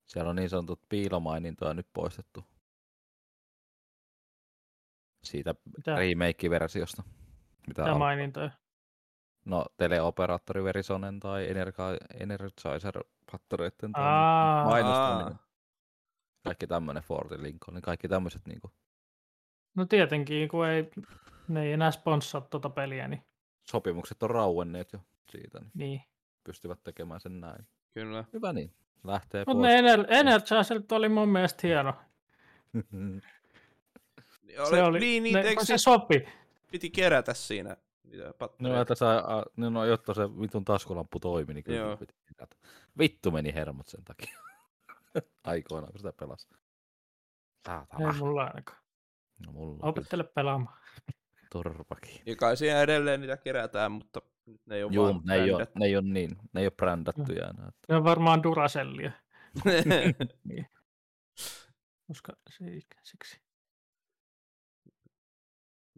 [0.06, 2.44] siellä on niin sanotut piilomainintoja nyt poistettu.
[5.28, 7.02] Siitä Mitä, remake-versiosta.
[7.66, 8.50] Mitä mitä mainintoja?
[9.44, 15.38] No, teleoperaattori Verisonen tai Energa- Energizer-pattereiden tai Aa, mainostaminen.
[16.44, 18.70] Kaikki tämmöinen Fortin Lincoln, niin kaikki tämmöiset niinku
[19.74, 20.90] no tietenkin, kun ei,
[21.48, 23.22] ne ei enää sponssaa tuota peliä, niin,
[23.70, 24.98] sopimukset on rauenneet jo
[25.30, 26.02] siitä, niin niin.
[26.44, 27.66] pystyvät tekemään sen näin.
[27.94, 28.24] Kyllä.
[28.32, 28.74] Hyvä niin,
[29.04, 29.82] lähtee Mutta pois.
[29.82, 31.94] ne Ener- Energizerit oli mun mielestä hieno.
[34.70, 36.26] se oli, niin, niin, ne, se se sopi.
[36.70, 37.76] piti kerätä siinä
[38.58, 41.96] No, että saa, a- no, no, jotta se vitun taskulamppu toimi, niin kyllä Joo.
[41.96, 42.56] piti kerätä.
[42.98, 44.38] Vittu meni hermot sen takia.
[45.44, 46.48] Aikoinaan, kun sitä pelasi.
[46.52, 46.58] Ei
[47.66, 48.12] Saatana.
[48.12, 48.78] mulla ainakaan.
[49.46, 49.88] No, mulla kyllä.
[49.90, 50.78] Opettele pelaamaan.
[51.52, 52.20] Turpakin.
[52.26, 55.66] Ja kai siellä edelleen niitä kerätään, mutta nyt ne ei ole vaan ne ei, ole,
[55.74, 57.72] ne ei ole niin, ne ei ole brändättyjä enää.
[57.88, 59.12] Ne on varmaan Duracellia,
[62.08, 63.40] koska se ei siksi.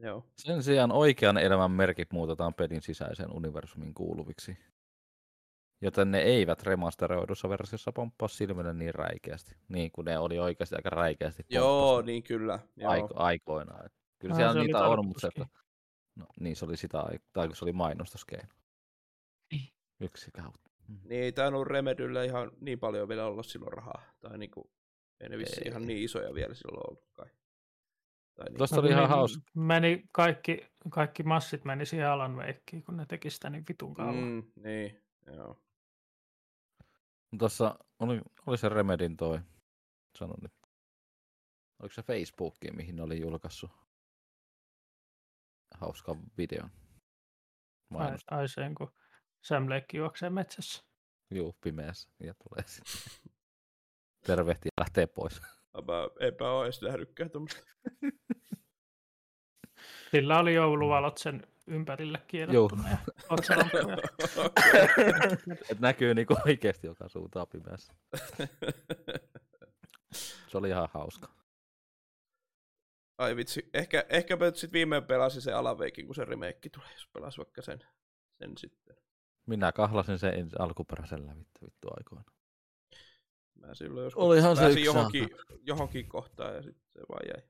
[0.03, 0.25] Joo.
[0.37, 4.57] Sen sijaan oikean elämän merkit muutetaan pelin sisäiseen universumin kuuluviksi.
[5.83, 9.57] Joten ne eivät remasteroidussa versiossa pomppaa silmille niin räikeästi.
[9.69, 12.59] Niin kuin ne oli oikeasti aika räikeästi Joo, niin kyllä.
[12.77, 12.91] Joo.
[12.91, 13.87] aiko, aikoinaan.
[13.87, 15.47] Et Kyllä Ah, siellä se niitä on, mutta se, että,
[16.17, 18.49] no, niin se oli sitä, ai- tai kun se oli mainostuskeino.
[19.53, 19.69] Niin.
[20.01, 20.71] Yksi kautta.
[21.05, 24.03] Niin ei tainnut Remedyllä ihan niin paljon vielä olla silloin rahaa.
[24.21, 24.71] Tai niinku,
[25.21, 25.69] ei ne vissi Ei.
[25.69, 27.27] ihan niin isoja vielä silloin ollut kai.
[28.41, 28.59] Tai niin.
[28.59, 29.43] Tuosta No, oli ihan ne hauska.
[29.55, 34.15] Meni kaikki, kaikki massit meni siihen Alan Wakeen, kun ne teki sitä niin vitun kauan.
[34.15, 34.43] Mm.
[34.57, 35.63] Niin, joo.
[37.39, 39.39] Tuossa oli, oli se Remedin toi,
[40.19, 40.53] sanon nyt,
[41.79, 43.71] oliko se Facebookki, mihin ne oli julkaissut
[45.75, 46.71] hauskan videon.
[46.71, 46.79] Ai,
[47.91, 48.93] Mainos, ai sen, kun
[49.45, 50.85] Sam Lake juoksee metsässä.
[51.31, 53.33] juu, pimeässä ja tulee sitten.
[54.27, 55.41] Tervehti ja lähtee pois.
[55.75, 57.63] Mä enpä ole edes nähnytkään tuommoista.
[60.11, 62.47] Sillä oli jouluvalot sen ympärille ja
[63.29, 63.85] otsalampuja.
[65.71, 67.95] Et näkyy niinku oikeesti joka suuntaan pimeässä.
[70.49, 71.29] Se oli ihan hauska.
[73.19, 76.93] Ai vitsi, ehkä, ehkä mä nyt sit viimein pelasin sen Alaveikin, kun se remake tulee,
[76.93, 77.79] jos pelas vaikka sen,
[78.39, 78.97] sen sitten.
[79.47, 82.25] Minä kahlasin sen alkuperäisen lävittä vittu aikoina.
[83.61, 85.29] Mä silloin joskus Olihan se pääsin yksi johonkin,
[85.63, 87.49] johonkin kohtaan ja sitten se vaan jäi.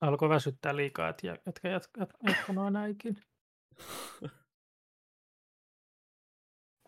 [0.00, 3.22] Alkoi väsyttää liikaa, että jä- etkä jat- jat- jatkanut enää ikinä.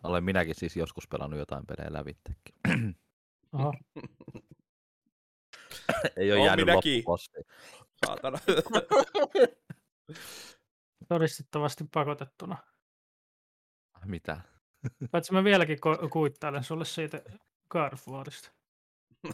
[0.03, 2.55] Olen minäkin siis joskus pelannut jotain pelejä lävittekin.
[3.53, 3.73] Oho.
[6.17, 7.03] Ei ole Oon jäänyt minäkin.
[8.05, 8.37] Saatana.
[11.07, 12.57] Todistettavasti pakotettuna.
[14.05, 14.41] Mitä?
[15.11, 17.21] Paitsi mä vieläkin ko- kuittailen sulle siitä
[17.73, 18.51] Carrefourista.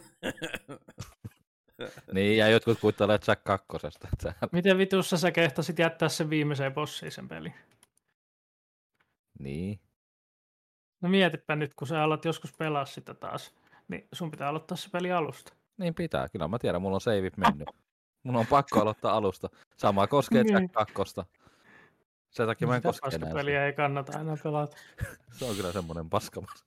[2.12, 4.08] Niin, ja jotkut kuittailee Jack kakkosesta.
[4.52, 7.54] Miten vitussa sä kehtasit jättää sen viimeiseen bossiin sen pelin?
[9.38, 9.80] Niin.
[11.00, 13.54] No mietipä nyt, kun sä alat joskus pelaa sitä taas,
[13.88, 15.54] niin sun pitää aloittaa se peli alusta.
[15.76, 17.68] Niin pitää, kyllä mä tiedän, mulla on seivit mennyt.
[18.22, 19.48] Mun on pakko aloittaa alusta.
[19.76, 20.54] Sama koskee Niin.
[20.54, 21.26] Jack kakkosta.
[22.38, 23.34] Sen takia mä en koske enää.
[23.34, 24.76] peliä ei kannata enää pelata.
[25.38, 26.64] Se on kyllä semmonen paskamas.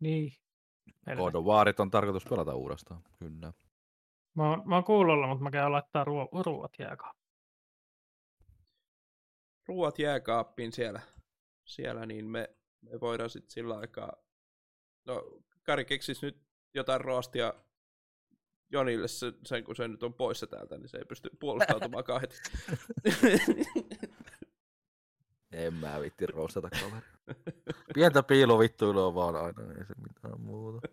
[0.00, 0.32] Niin.
[1.16, 3.02] God of Warit on tarkoitus pelata uudestaan.
[3.18, 3.52] Kyllä.
[4.34, 7.14] Mä oon, mä oon kuulolla, mutta mä käyn laittaa ruo- ruuat jääkaan.
[9.68, 11.00] Ruuat jääkaappiin siellä,
[11.64, 14.12] siellä niin me, me voidaan sitten sillä aikaa...
[15.06, 15.22] No,
[15.62, 16.42] Kari keksis nyt
[16.74, 17.54] jotain roostia
[18.72, 22.36] Jonille sen, sen, kun se nyt on poissa täältä, niin se ei pysty puolustautumaan heti.
[25.52, 27.06] En mä vitti roostata kaveri.
[27.94, 30.88] Pientä piilovittuilua vaan aina, niin ei se mitään muuta.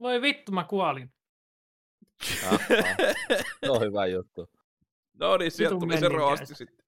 [0.00, 1.12] Voi vittu, mä kuolin.
[2.52, 2.60] Ah.
[3.64, 4.50] Se on hyvä juttu.
[5.20, 6.86] no niin, sieltä tuli se roosti sitten.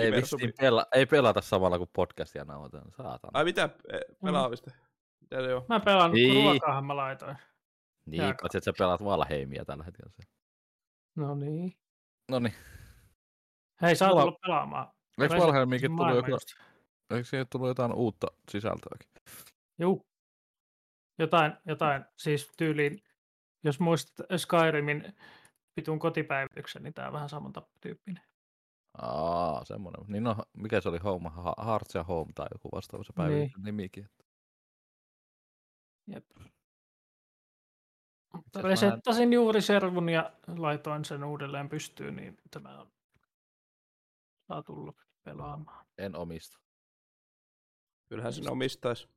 [0.00, 2.92] Ei, vissiin pela, ei pelata samalla kuin podcastia nauhoitetaan.
[2.96, 3.30] Saatana.
[3.34, 4.70] Ai mitä eh, pelaamista?
[5.20, 5.64] Mitä se on?
[5.68, 6.34] Mä pelaan, Niin.
[6.34, 7.36] kun ruokaahan mä laitoin.
[8.06, 8.42] Niin, jääkaappi.
[8.42, 10.12] paitsi että sä pelaat Valheimia tällä hetkellä.
[11.16, 11.72] No niin.
[12.30, 12.54] No niin.
[13.82, 14.92] Hei, sä oot Mulla- tullut pelaamaan.
[15.20, 16.38] Eikö Valheimiinkin tullut joku,
[17.10, 19.08] eikö siihen tullut jotain uutta sisältöäkin?
[19.78, 20.06] Juu.
[21.18, 23.02] Jotain, jotain, siis tyyliin,
[23.64, 25.16] jos muistat Skyrimin
[25.76, 28.22] vitun kotipäivityksen, niin tää on vähän samantyyppinen.
[28.98, 30.04] Aa, semmoinen.
[30.08, 31.30] Niin no, mikä se oli Home,
[31.64, 33.16] Hearts ja Home tai joku vastaava se Niin.
[33.16, 34.08] päivityksen nimikin.
[36.06, 36.26] Jep.
[38.62, 42.92] Resettasin juuri servun ja laitoin sen uudelleen pystyyn, niin tämä on
[44.48, 44.92] saa tulla
[45.24, 45.86] pelaamaan.
[45.98, 46.58] En omista.
[48.08, 49.08] Kyllähän sen omistais.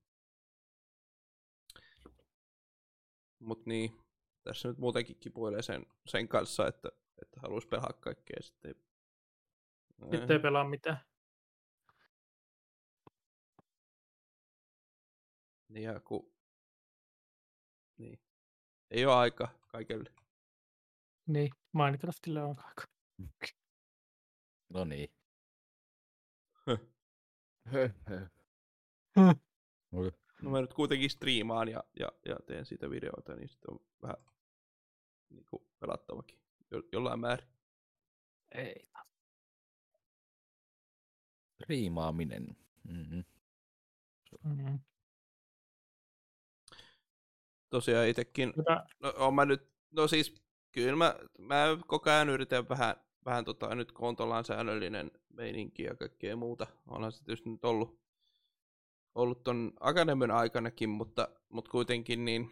[3.40, 4.02] Mut niin,
[4.44, 6.90] tässä nyt muutenkin kipuilee sen, sen kanssa, että,
[7.22, 8.76] että haluaisi pelaa kaikkea sitten.
[10.12, 11.00] Nyt ei pelaa mitään.
[15.70, 16.35] Niin, ja kun...
[18.92, 20.12] Ei ole aika kaikelle.
[21.28, 22.84] Niin, Minecraftille on aika.
[24.70, 25.10] No niin.
[30.42, 34.18] No mä nyt kuitenkin striimaan ja, ja, ja teen siitä videoita, niin sitten on vähän
[35.30, 36.40] niin kuin pelattavakin
[36.72, 37.50] jo, jollain määrin.
[38.52, 38.90] Ei.
[41.70, 42.58] Riimaaminen.
[42.84, 43.24] Mm-hmm.
[44.44, 44.80] Mm.
[47.76, 48.86] Tosiaan itsekin, Hyvä.
[49.00, 50.36] no, on mä nyt, no siis
[50.72, 52.96] kyllä mä, mä koko ajan yritän vähän,
[53.26, 57.66] vähän tota, nyt kun on tollaan säännöllinen meininki ja kaikkea muuta, onhan se tietysti nyt
[57.66, 58.00] ollut,
[59.16, 62.52] ollut ton akademian aikanakin, mutta, mutta kuitenkin niin,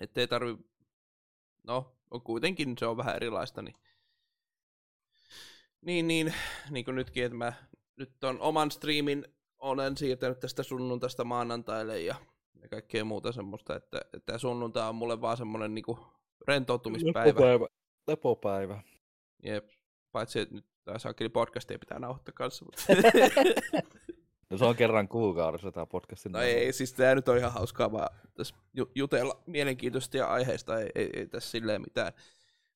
[0.00, 0.56] ettei tarvi,
[1.66, 3.76] no on kuitenkin se on vähän erilaista, niin
[5.80, 6.34] niin, niin,
[6.70, 7.52] niin kuin nytkin, että mä
[7.96, 9.24] nyt on oman striimin
[9.58, 12.14] olen siirtänyt tästä sunnuntaista maanantaille ja,
[12.66, 15.98] ja kaikkea muuta semmoista, että, että sunnuntai on mulle vaan semmoinen niinku
[16.48, 17.26] rentoutumispäivä.
[17.28, 17.66] Lepopäivä.
[18.06, 18.82] Lepopäivä.
[19.42, 19.68] Jep.
[20.12, 22.64] Paitsi, että nyt tämä saakeli podcastia pitää nauhoittaa kanssa.
[22.64, 22.82] Mutta...
[24.50, 26.32] No se on kerran kuukaudessa tämä podcastin.
[26.32, 30.80] no ei, siis tämä nyt on ihan hauskaa vaan tässä ju- jutella mielenkiintoista ja aiheista,
[30.80, 32.12] ei, ei, ei tässä silleen mitään.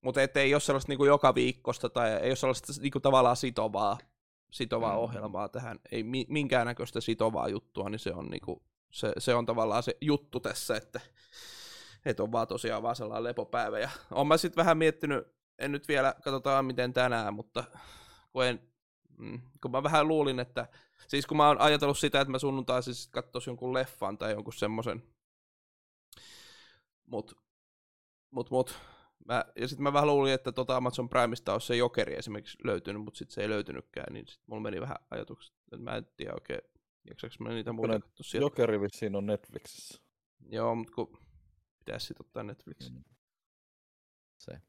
[0.01, 3.99] Mutta ei ole sellaista niinku joka viikosta tai ei ole sellaista niinku tavallaan sitovaa,
[4.51, 4.99] sitovaa mm.
[4.99, 9.82] ohjelmaa tähän, ei mi- minkäännäköistä sitovaa juttua, niin se on, niinku, se, se on tavallaan
[9.82, 11.01] se juttu tässä, että,
[12.05, 13.78] että on vaan tosiaan vaan sellainen lepopäivä.
[13.78, 15.26] Ja olen mä sitten vähän miettinyt,
[15.59, 17.64] en nyt vielä, katsotaan miten tänään, mutta
[18.32, 18.70] kun, en,
[19.18, 20.68] mm, kun mä vähän luulin, että
[21.09, 24.53] siis kun mä oon ajatellut sitä, että mä sunnuntaisin siis katsoisin jonkun leffan tai jonkun
[24.53, 25.03] semmoisen,
[27.07, 27.34] mut,
[28.30, 28.80] mut, mut
[29.26, 33.03] Mä, ja sitten mä vähän luulin, että tota Amazon Primeista olisi se Jokeri esimerkiksi löytynyt,
[33.03, 36.34] mutta sitten se ei löytynytkään, niin sitten mulla meni vähän ajatukset, että mä en tiedä
[36.34, 36.61] oikein,
[37.09, 38.44] jaksaks mä niitä muita Kyllä katsoa sieltä.
[38.44, 40.03] Jokeri vissiin on Netflixissä.
[40.48, 41.18] Joo, mutta kun
[41.78, 42.90] pitäisi sitten ottaa Netflix.
[42.90, 43.05] Mm.
[44.38, 44.61] Se.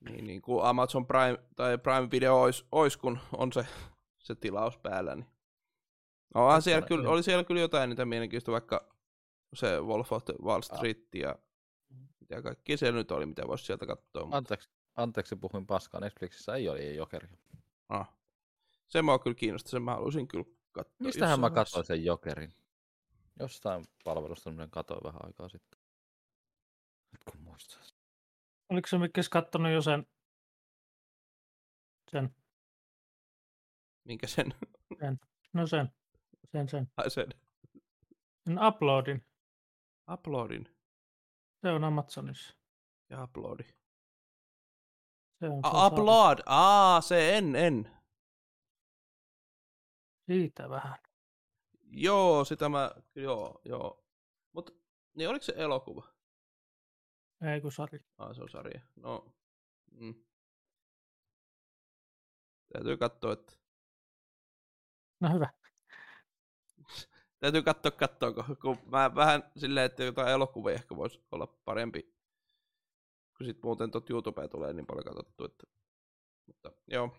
[0.00, 3.66] Niin, niin kuin Amazon Prime tai Prime Video olisi, ois, kun on se,
[4.18, 5.26] se tilaus päällä, niin
[6.34, 8.88] Onhan siellä kyllä, oli siellä kyllä jotain niitä mielenkiintoista, vaikka
[9.54, 11.36] se Wolf of the Wall Street ja
[12.20, 14.22] mitä kaikki siellä nyt oli, mitä voisi sieltä katsoa.
[14.22, 14.36] Mutta...
[14.36, 16.00] Anteeksi, anteeksi, puhuin paskaa.
[16.00, 17.28] Netflixissä ei ole Jokeri.
[17.88, 18.19] Ah.
[18.90, 20.96] Se mua kyllä kiinnostaa, sen mä haluaisin kyllä katsoa.
[20.98, 22.54] Mistähän mä katsoin sen Jokerin?
[23.40, 25.80] Jostain palvelusta minä katsoin vähän aikaa sitten.
[27.12, 27.94] Nyt kun muistais.
[28.68, 30.06] Oliko se Mikkis kattonut jo sen?
[32.10, 32.34] Sen.
[34.04, 34.54] Minkä sen?
[35.00, 35.20] sen.
[35.52, 35.92] No sen.
[36.52, 36.92] Sen, sen.
[36.96, 37.28] Ai sen.
[38.44, 39.24] Sen uploadin.
[40.12, 40.68] Uploadin.
[41.60, 42.54] Se on Amazonissa.
[43.10, 43.62] Ja uploadi.
[45.40, 46.38] Se on, A- upload.
[46.46, 47.99] Aa, se en, en.
[50.30, 50.98] Siitä vähän.
[51.92, 54.04] Joo, sitä mä, joo, joo.
[54.52, 54.82] Mut,
[55.14, 56.08] niin oliko se elokuva?
[57.52, 58.00] Ei kun sarja.
[58.18, 58.80] Ah, se on sarja.
[58.96, 59.34] No,
[59.90, 60.14] mm.
[62.72, 63.52] Täytyy katsoa, että...
[65.20, 65.50] No hyvä.
[67.40, 72.02] Täytyy katsoa, katsoa, kun mä vähän silleen, että jotain elokuvia ehkä voisi olla parempi,
[73.36, 75.66] kun sit muuten tot YouTubea tulee niin paljon katsottu, että...
[76.46, 77.16] Mutta joo,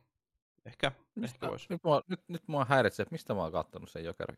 [0.66, 1.66] ehkä, mistä, ehkä voisi.
[1.70, 4.38] Nyt mua, nyt, nyt mua häiritsee, että mistä mä oon kattonut sen Jokerin.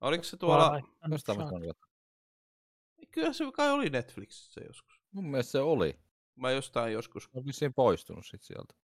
[0.00, 0.80] Oliko se tuolla...
[1.10, 1.50] Jostain mä
[3.10, 5.00] Kyllä se kai oli Netflixissä joskus.
[5.12, 5.98] Mun mielestä se oli.
[6.34, 7.28] Mä jostain joskus.
[7.34, 8.74] On vissiin poistunut sit sieltä.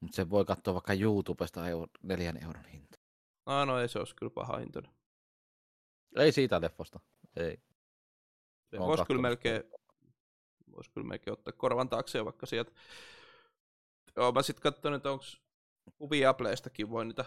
[0.00, 2.98] Mutta se voi katsoa vaikka YouTubesta euro, neljän euron hinta.
[3.46, 4.92] No, no ei se olisi kyllä paha hintoinen.
[6.16, 7.00] Ei siitä leffasta.
[7.36, 7.62] Ei.
[8.70, 9.62] Se voisi kyllä melkein,
[10.76, 12.72] vois kyllä melkein ottaa korvan taakse vaikka sieltä.
[14.16, 15.24] Joo, mä sit katson, että onko
[16.10, 17.24] Viaplaystakin voi niitä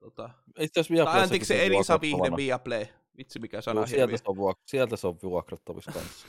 [0.00, 2.36] Tota, Itse asiassa tai Viaplaystakin anteeksi, se Elisa Vihde.
[2.36, 2.86] Viaplay.
[3.16, 6.26] Vitsi mikä sana Joo, sieltä, se on vuok- sieltä se on vuokrattavissa kanssa.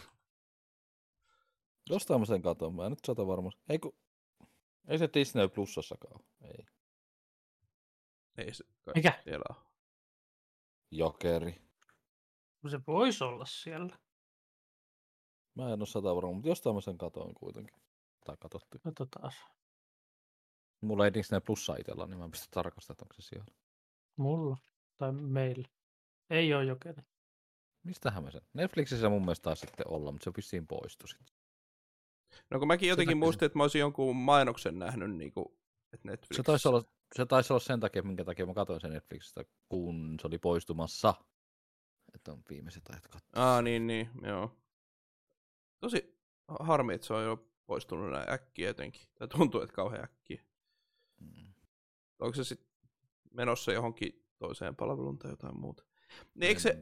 [1.90, 3.62] Jostain mä sen katon, mä en nyt sata varmasti.
[3.70, 3.94] Ei, kun...
[4.88, 6.52] ei se Disney Plusassakaan ole.
[6.52, 6.66] Ei.
[8.38, 9.22] Ei se kai Mikä?
[9.24, 9.58] siellä ole.
[10.92, 11.62] Jokeri.
[12.72, 13.98] Se voisi olla siellä.
[15.56, 17.81] Mä en ole sata varma, mutta jostain mä sen katoin kuitenkin.
[18.26, 18.80] Tai katsottu.
[18.84, 19.32] Katsotaan.
[20.82, 23.46] Mulla ei Disney Plussa itsellä, niin mä en pysty tarkastamaan, että onko se siellä.
[24.16, 24.58] Mulla.
[24.98, 25.68] Tai meillä.
[26.30, 27.04] Ei ole jokeri.
[27.84, 28.42] Mistähän mä sen?
[28.54, 31.36] Netflixissä mun mielestä taisi sitten olla, mutta se vissiin poistui sitten.
[32.50, 35.46] No kun mäkin jotenkin muistin, että mä olisin jonkun mainoksen nähnyt, niin kuin,
[35.94, 36.38] että Netflix.
[36.38, 36.84] Se taisi, olla,
[37.16, 41.14] se taisi olla sen takia, minkä takia mä katsoin sen Netflixistä, kun se oli poistumassa.
[42.14, 43.44] Että on viimeiset ajat katsoa.
[43.44, 44.58] Aa, niin, niin, joo.
[45.80, 46.20] Tosi
[46.60, 49.02] harmi, että se on jo poistunut näin äkkiä jotenkin.
[49.20, 50.44] Tai tuntuu, että kauhean äkkiä.
[51.20, 51.54] Mm.
[52.20, 52.68] Onko se sitten
[53.34, 55.84] menossa johonkin toiseen palveluun tai jotain muuta?
[56.36, 56.78] Niin eikö se.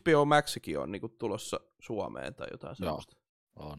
[0.00, 2.88] HBO Maxikin on niinku tulossa Suomeen tai jotain Joo.
[2.88, 3.16] sellaista?
[3.56, 3.78] On.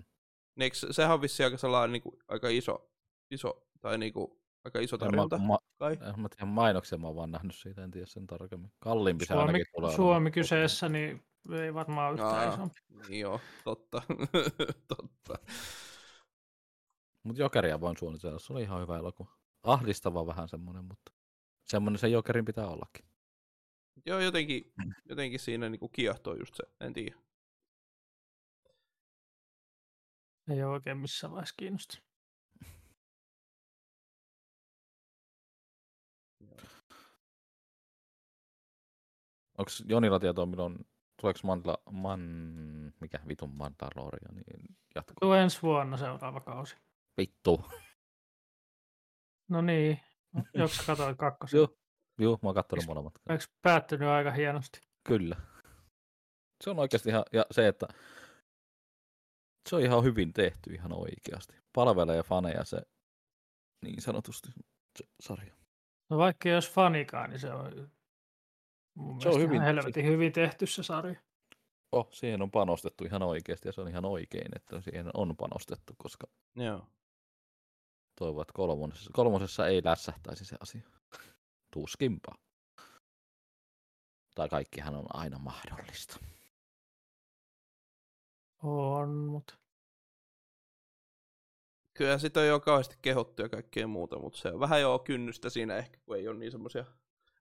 [0.55, 2.91] Niin eikö, se- sehän on vissiin aika sellainen niinku, aika iso,
[3.31, 5.93] iso, tai niinku, aika iso mä, tarjonta ma, kai.
[5.93, 8.71] en mä tiedä mainoksia, mä oon vaan nähnyt siitä, en tiedä sen tarkemmin.
[8.79, 9.95] Kalliimpi se Suomi, ainakin tulee.
[9.95, 12.53] Suomi kyseessä, niin ei varmaan yhtään Aa.
[12.53, 12.79] isompi.
[13.07, 14.01] Niin joo, totta.
[14.97, 15.39] totta.
[17.25, 19.37] Mutta Jokeria voin suunnitella, se oli ihan hyvä elokuva.
[19.63, 21.11] Ahdistava vähän semmonen, mutta
[21.63, 23.05] semmonen se Jokerin pitää ollakin.
[24.05, 24.73] Joo, jotenkin,
[25.09, 27.15] jotenkin siinä niinku kiehtoo just se, en tiedä.
[30.49, 32.05] Ei ole oikein missään vaiheessa kiinnostunut.
[39.57, 40.87] Onko Jonilla tietoa, milloin
[41.21, 42.21] tuleeko Mandla, man,
[43.01, 45.13] mikä vitun Mandaloria, niin jatko.
[45.19, 46.75] Tuo ensi vuonna seuraava kausi.
[47.17, 47.65] Vittu.
[49.49, 49.99] No niin,
[50.55, 51.57] onko sä katsoit kakkosen?
[51.57, 51.77] Joo.
[52.19, 53.13] Joo, mä oon kattonut molemmat.
[53.29, 54.79] Eikö päättynyt aika hienosti?
[55.07, 55.35] Kyllä.
[56.63, 57.87] Se on oikeasti ihan, ja se, että
[59.69, 61.53] se on ihan hyvin tehty ihan oikeasti.
[61.73, 62.77] Palvelee faneja se
[63.83, 64.49] niin sanotusti
[64.99, 65.55] se sarja.
[66.09, 67.91] No vaikka jos fanikaan, niin se on
[68.97, 71.19] mun Se on hyvin- helvetin hyvin tehty se sarja.
[71.91, 75.93] Oh, siihen on panostettu ihan oikeasti ja se on ihan oikein, että siihen on panostettu,
[75.97, 76.87] koska Joo.
[78.15, 80.89] Toivon, että kolmosessa, kolmosessa ei lässähtäisi se asia.
[81.71, 82.35] Tuskinpa.
[84.35, 86.19] Tai kaikkihan on aina mahdollista.
[88.63, 89.53] On, mutta
[91.97, 95.49] Kyllä sitä on jo kauheasti kehottu ja kaikkea muuta, mutta se on vähän jo kynnystä
[95.49, 96.85] siinä ehkä, kun ei ole niin semmoisia,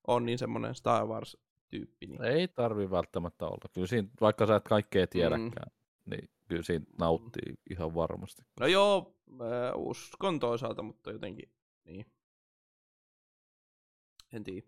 [0.06, 2.06] on niin semmoinen Star Wars-tyyppi.
[2.06, 2.24] Niin.
[2.24, 3.70] Ei tarvi välttämättä olla.
[3.72, 6.10] Kyllä siinä, vaikka sä et kaikkea tiedäkään, mm.
[6.10, 8.42] niin kyllä siinä nauttii ihan varmasti.
[8.60, 11.52] No joo, mä uskon toisaalta, mutta jotenkin,
[11.84, 12.06] niin.
[14.32, 14.66] En tiedä.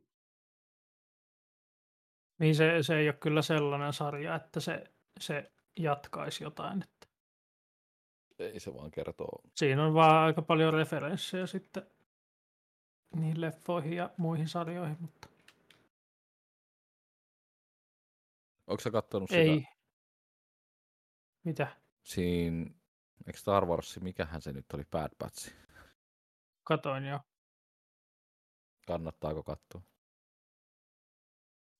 [2.38, 4.84] niin se, se ei ole kyllä sellainen sarja, että se,
[5.20, 6.82] se jatkaisi jotain.
[6.82, 7.06] Että
[8.38, 9.40] Ei se vaan kertoo.
[9.54, 11.86] siinä on vaan aika paljon referenssejä sitten
[13.16, 15.28] niihin leffoihin ja muihin sarjoihin, mutta
[18.66, 19.56] Onko sä kattonut ei.
[19.58, 19.72] sitä?
[21.44, 21.76] Mitä?
[22.02, 22.70] Siinä,
[23.26, 25.52] eikö Star Wars, mikähän se nyt oli, Bad Batch?
[26.64, 27.20] Katoin jo.
[28.86, 29.82] Kannattaako katsoa?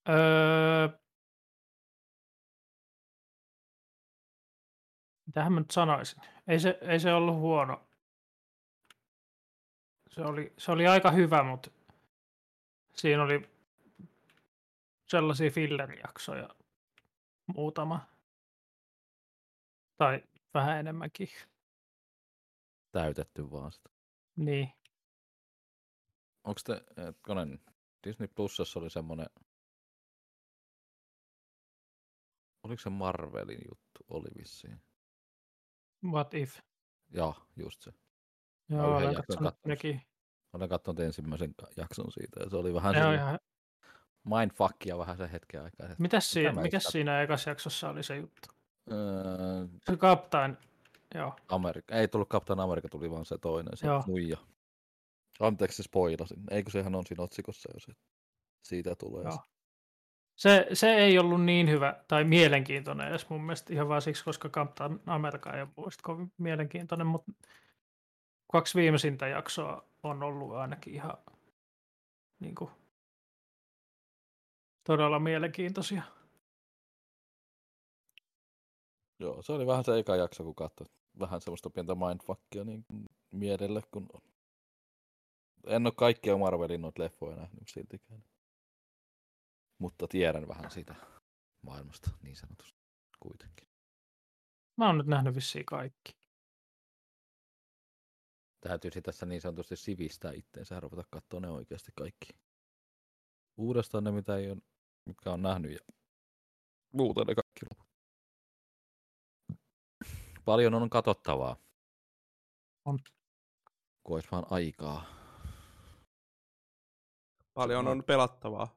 [0.09, 0.89] Öö...
[5.27, 6.23] Mitähän mä nyt sanoisin?
[6.49, 7.89] Ei se, ei se ollut huono.
[10.09, 11.71] Se oli, se oli aika hyvä, mutta
[12.95, 13.51] siinä oli
[15.07, 16.49] sellaisia fillerijaksoja
[17.47, 18.07] muutama.
[19.97, 20.23] Tai
[20.57, 21.29] vähän enemmänkin.
[22.93, 23.91] Täytetty vaan sitä.
[24.37, 24.73] Niin.
[26.45, 27.61] Onko te, hetkonen,
[28.05, 29.27] Disney Plusassa oli semmoinen,
[32.63, 34.05] oliko se Marvelin juttu?
[34.09, 34.83] Oli vissiin.
[36.05, 36.61] What if?
[37.09, 37.93] Joo, just se.
[38.69, 40.03] Joo, olen jakson katsonut nekin.
[40.53, 43.39] Olen katsonut ensimmäisen jakson siitä ja se oli vähän sellainen ihan...
[44.25, 45.87] mindfuckia vähän se hetken aikaa.
[45.87, 48.56] Mitäs, mitä siinä, just siinä ekassa jaksossa oli se juttu?
[48.93, 50.57] Öö, kaptain,
[51.15, 51.37] joo.
[51.49, 51.95] Amerikka.
[51.95, 54.05] Ei tullut Captain America, tuli vaan se toinen, se Joo.
[54.07, 54.37] muija.
[55.41, 56.39] Anteeksi, spoilasin.
[56.51, 57.93] Eikö sehän on siinä otsikossa jo se?
[58.63, 59.23] Siitä tulee.
[59.25, 59.39] Joo.
[60.37, 60.67] se.
[60.73, 65.01] Se, ei ollut niin hyvä tai mielenkiintoinen edes mun mielestä ihan vaan siksi, koska Captain
[65.07, 67.33] America ei ole mielestä kovin mielenkiintoinen, mutta
[68.53, 71.17] kaksi viimeisintä jaksoa on ollut ainakin ihan
[72.41, 72.71] niin kuin,
[74.85, 76.03] todella mielenkiintoisia.
[79.19, 80.87] Joo, se oli vähän se eka jakso, kun katsoi
[81.19, 84.09] vähän semmoista pientä mindfuckia niin kuin mielelle, kun
[85.67, 88.25] en ole kaikkia Marvelin noita leffoja nähnyt siltikään.
[89.79, 90.95] Mutta tiedän vähän siitä
[91.63, 92.81] maailmasta niin sanotusti
[93.21, 93.69] kuitenkin.
[94.77, 96.17] Mä oon nyt nähnyt vissiin kaikki.
[98.61, 102.29] Täytyisi tässä niin sanotusti sivistää itteensä ja ruveta katsoa ne oikeasti kaikki.
[103.57, 104.63] Uudestaan ne, mitä ei ole,
[105.05, 105.79] mitkä on nähnyt ja
[106.93, 107.86] muuta ne kaikki loput.
[110.47, 111.57] Paljon on katsottavaa.
[112.85, 112.99] On.
[114.05, 115.05] Kun olisi vaan aikaa.
[117.55, 118.77] Paljon on pelattavaa.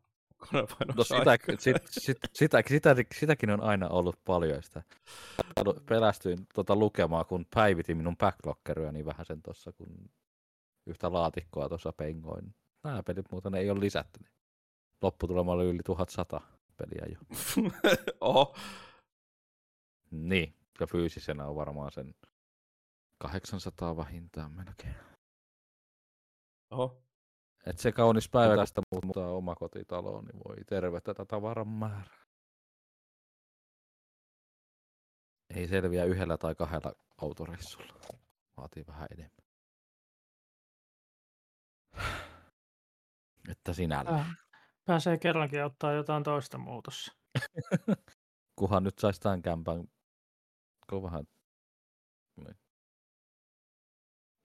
[0.98, 4.64] No sitä, sit, sit, sitä, sitä, sitäkin on aina ollut paljon.
[4.64, 4.84] Sitä
[5.86, 10.10] pelästyin tota lukemaan, kun päivitin minun backloggeria niin vähän sen tuossa, kun
[10.86, 12.56] yhtä laatikkoa tuossa pengoin.
[12.84, 14.20] Nämä pelit muuten ei ole lisätty.
[15.02, 16.42] Lopputulema oli yli 1100
[16.78, 17.20] peliä jo.
[18.22, 18.56] Oho.
[20.12, 22.14] Niin, ja fyysisenä on varmaan sen
[23.20, 24.96] 800 vähintään melkein.
[26.72, 27.04] Oho.
[27.66, 32.26] Et se kaunis päivä tästä muuttaa omakotitaloon, niin voi tervetä tätä tavaran määrää.
[35.56, 37.94] Ei selviä yhdellä tai kahdella autoreissulla.
[38.58, 39.40] Vaatii vähän enemmän.
[43.52, 44.12] Että sinällä.
[44.12, 44.38] Äh,
[44.86, 47.14] pääsee kerrankin ottaa jotain toista muutossa.
[48.60, 49.88] Kuhan nyt saisi tämän kämpän
[50.90, 51.24] kun vähän
[52.36, 52.58] niin,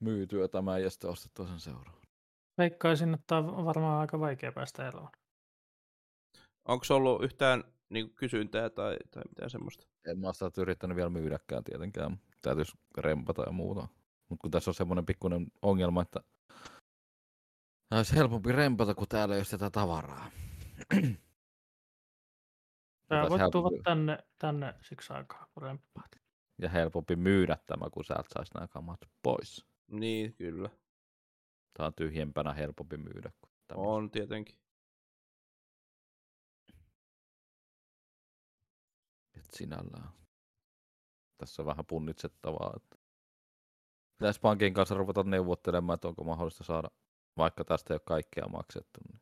[0.01, 2.03] myytyä tämän ja sitten ostettua sen seuraavan.
[2.59, 5.09] Veikkaisin, että on varmaan aika vaikea päästä eroon.
[6.69, 9.87] Onko ollut yhtään niin kysyntää tai, tai mitään semmoista?
[10.07, 12.21] En mä sitä yrittänyt vielä myydäkään tietenkään.
[12.43, 13.89] Täytyisi rempata ja muuta.
[14.29, 16.21] Mutta kun tässä on semmoinen pikkuinen ongelma, että
[17.91, 20.31] olisi helpompi rempata, kun täällä ei ole sitä tavaraa.
[23.09, 26.24] Tää Taas voit tulla tänne, tänne siksi aikaa, kun remppaat.
[26.59, 29.67] Ja helpompi myydä tämä, kun sä saisi nämä kamat pois.
[29.91, 30.71] Niin, kyllä.
[31.75, 33.33] Tämä on tyhjempänä helpompi myydä.
[33.41, 33.81] Kuin tämä.
[33.81, 34.59] On tietenkin.
[39.37, 40.09] Et sinällään.
[41.39, 42.73] Tässä on vähän punnitsettavaa.
[42.77, 42.97] Että...
[44.19, 46.91] Pitäisi pankin kanssa ruveta neuvottelemaan, että onko mahdollista saada,
[47.37, 49.21] vaikka tästä ei ole kaikkea maksettu, niin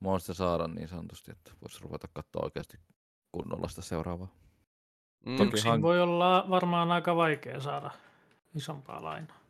[0.00, 2.78] mahdollista saada niin sanotusti, että voisi ruveta katsoa oikeasti
[3.32, 4.49] kunnolla sitä seuraavaa.
[5.26, 5.40] Mm.
[5.40, 7.90] Yksin hank- voi olla varmaan aika vaikea saada
[8.54, 9.40] isompaa lainaa.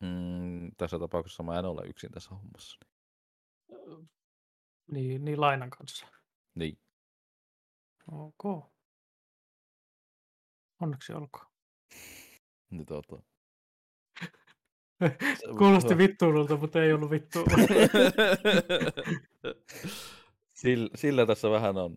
[0.00, 2.78] Mm, tässä tapauksessa mä en ole yksin tässä hommassa.
[4.90, 6.06] Niin, niin lainan kanssa.
[6.54, 6.78] Niin.
[8.12, 8.64] Ok.
[10.80, 11.46] Onneksi olkoon.
[12.70, 13.16] Niin tota.
[15.58, 17.38] Kuulosti vittuululta, mutta ei ollut vittu.
[20.52, 21.96] Sillä, sillä tässä vähän on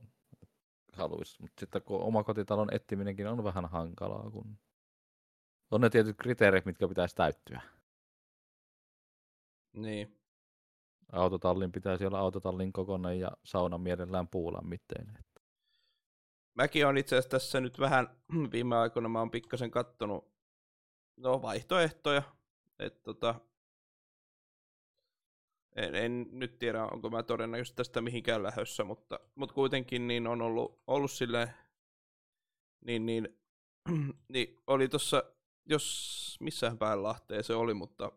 [0.96, 4.58] haluis, mutta sitten kun omakotitalon etsiminenkin on vähän hankalaa, kun
[5.72, 7.62] on ne tietyt kriteerit, mitkä pitäisi täyttyä.
[9.74, 10.20] niin.
[11.12, 15.26] Autotallin pitäisi olla autotallin kokoinen ja sauna mielellään puulämmitteinen.
[16.56, 18.08] Mäkin on itse asiassa tässä nyt vähän
[18.52, 20.32] viime aikoina, mä oon pikkasen kattonut
[21.18, 22.24] no, vaihtoehtoja.
[22.80, 23.36] Et, tota,
[25.76, 30.42] en, en, nyt tiedä, onko mä todennäköisesti tästä mihinkään lähössä, mutta, mutta kuitenkin niin on
[30.42, 31.48] ollut, ollut silleen,
[32.86, 33.40] niin, niin,
[34.34, 35.24] niin oli tuossa,
[35.66, 38.12] jos missään päin Lahteen se oli, mutta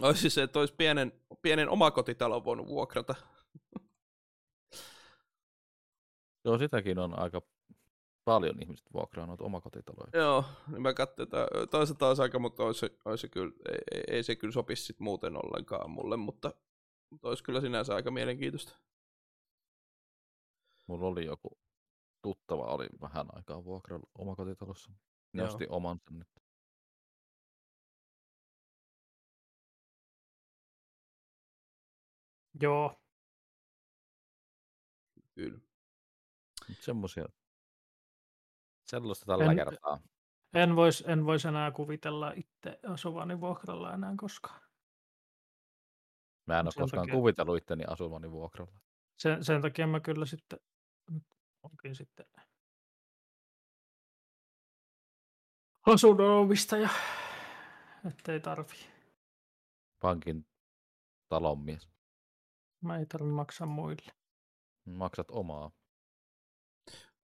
[0.00, 1.12] olisi se, että olisi pienen,
[1.42, 3.14] pienen omakotitalon voinut vuokrata.
[6.44, 7.42] Joo, sitäkin on aika
[8.24, 10.20] paljon ihmiset vuokraa noita omakotitaloja.
[10.20, 14.22] Joo, niin mä katsoin, että toisaalta olisi aika, mutta olisi, olisi kyllä, ei, ei, ei,
[14.22, 16.54] se kyllä sopisi sit muuten ollenkaan mulle, mutta,
[17.10, 18.78] mutta olisi kyllä sinänsä aika mielenkiintoista.
[20.86, 21.58] Mulla oli joku
[22.22, 24.92] tuttava, oli vähän aikaa vuokralla omakotitalossa.
[25.32, 26.28] Ne osti omansa nyt.
[32.60, 33.00] Joo.
[35.34, 35.58] Kyllä.
[36.94, 37.10] Mut
[38.92, 40.00] Sellaista tällä En- kertaa.
[40.54, 44.60] En vois, en vois enää kuvitella itse asuvani vuokralla enää koskaan.
[46.46, 48.72] Mä en ole sen koskaan takia- kuvitellut itteni asuvani vuokralla.
[49.18, 50.60] Sen, sen takia mä kyllä sitten
[51.62, 52.26] onkin sitten
[55.86, 56.88] asunnon omistaja,
[58.08, 58.90] ettei tarvii.
[60.00, 60.46] Pankin
[61.28, 61.88] talonmies.
[62.80, 64.12] Mä ei tarvi maksaa muille.
[64.84, 65.70] Maksat omaa.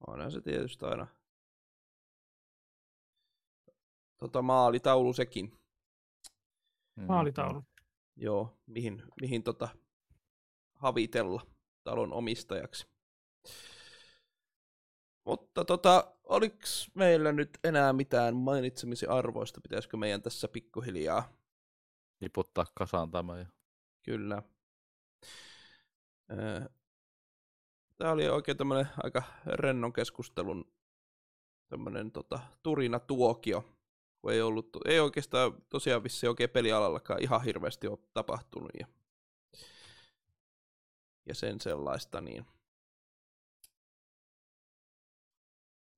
[0.06, 1.06] Onhan se tietysti aina.
[4.18, 5.58] Tota maalitaulu sekin.
[6.96, 7.62] Mm, Maalitaulu.
[8.16, 9.68] Joo, mihin, mihin tota
[10.74, 11.46] havitella
[11.84, 12.86] talon omistajaksi.
[15.24, 19.60] Mutta tota, oliks meillä nyt enää mitään mainitsemisen arvoista?
[19.60, 21.32] Pitäisikö meidän tässä pikkuhiljaa?
[22.20, 23.38] Niputtaa kasaan tämä.
[23.38, 23.46] Ja...
[24.02, 24.42] Kyllä.
[27.96, 30.72] Tämä oli oikein tämmöinen aika rennon keskustelun
[31.68, 33.64] tämmöinen tota, turina tuokio,
[34.28, 38.86] kun ei, ollut, ei oikeastaan tosiaan vissi oikein pelialallakaan ihan hirveästi ole tapahtunut ja,
[41.26, 42.46] ja sen sellaista, niin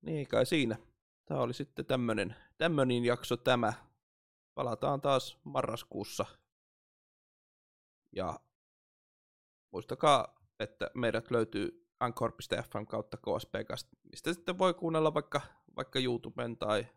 [0.01, 0.77] niin kai siinä.
[1.25, 3.73] Tämä oli sitten tämmöinen, tämmöinen jakso tämä.
[4.53, 6.25] Palataan taas marraskuussa
[8.15, 8.39] ja
[9.71, 13.53] muistakaa, että meidät löytyy anchor.fm kautta KSP,
[14.11, 15.41] mistä sitten voi kuunnella vaikka,
[15.75, 16.87] vaikka YouTuben tai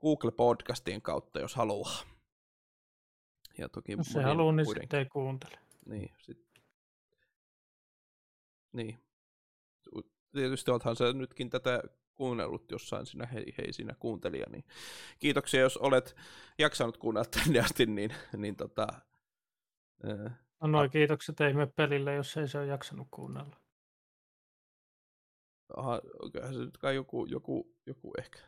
[0.00, 2.02] Google Podcastien kautta, jos haluaa.
[3.58, 5.58] Ja toki Jos se haluaa, niin sitten ei kuuntele.
[5.86, 6.48] Niin, sit...
[8.72, 8.98] niin.
[10.32, 11.82] Tietysti olethan se nytkin tätä
[12.14, 14.64] kuunnellut jossain sinä hei, hei sinä kuuntelija, niin
[15.18, 16.16] kiitoksia, jos olet
[16.58, 18.86] jaksanut kuunnella tänne asti, niin, niin tota,
[20.04, 23.56] ää, No noin kiitokset ei mene pelille, jos ei se ole jaksanut kuunnella.
[25.76, 26.00] aha,
[26.32, 28.38] kyllähän se nyt kai joku, joku, joku ehkä.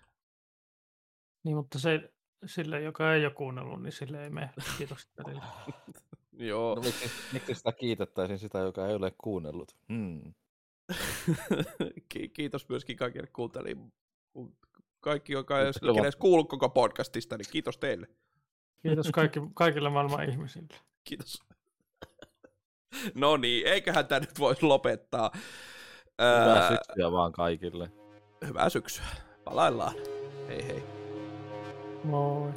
[1.45, 2.13] Niin, mutta se,
[2.47, 5.43] sille, joka ei ole kuunnellut, niin sille ei mene kiitokset pelille.
[6.33, 9.77] Joo, No, miksi, miksi sitä kiitettäisiin sitä, joka ei ole kuunnellut?
[9.93, 10.35] Hmm.
[12.09, 13.87] Ki- kiitos myöskin kaikille kuuntelijoille.
[15.01, 18.07] Kaikki, joka ei ole edes kuullut koko podcastista, niin kiitos teille.
[18.83, 20.75] Kiitos kaikki, kaikille maailman ihmisille.
[21.05, 21.39] Kiitos.
[23.15, 25.31] No niin, eiköhän tämä nyt voisi lopettaa.
[26.23, 27.91] Hyvää Ää, syksyä vaan kaikille.
[28.47, 29.05] hyvää syksyä.
[29.45, 29.95] Palaillaan.
[30.49, 31.00] Hei hei.
[32.05, 32.55] more.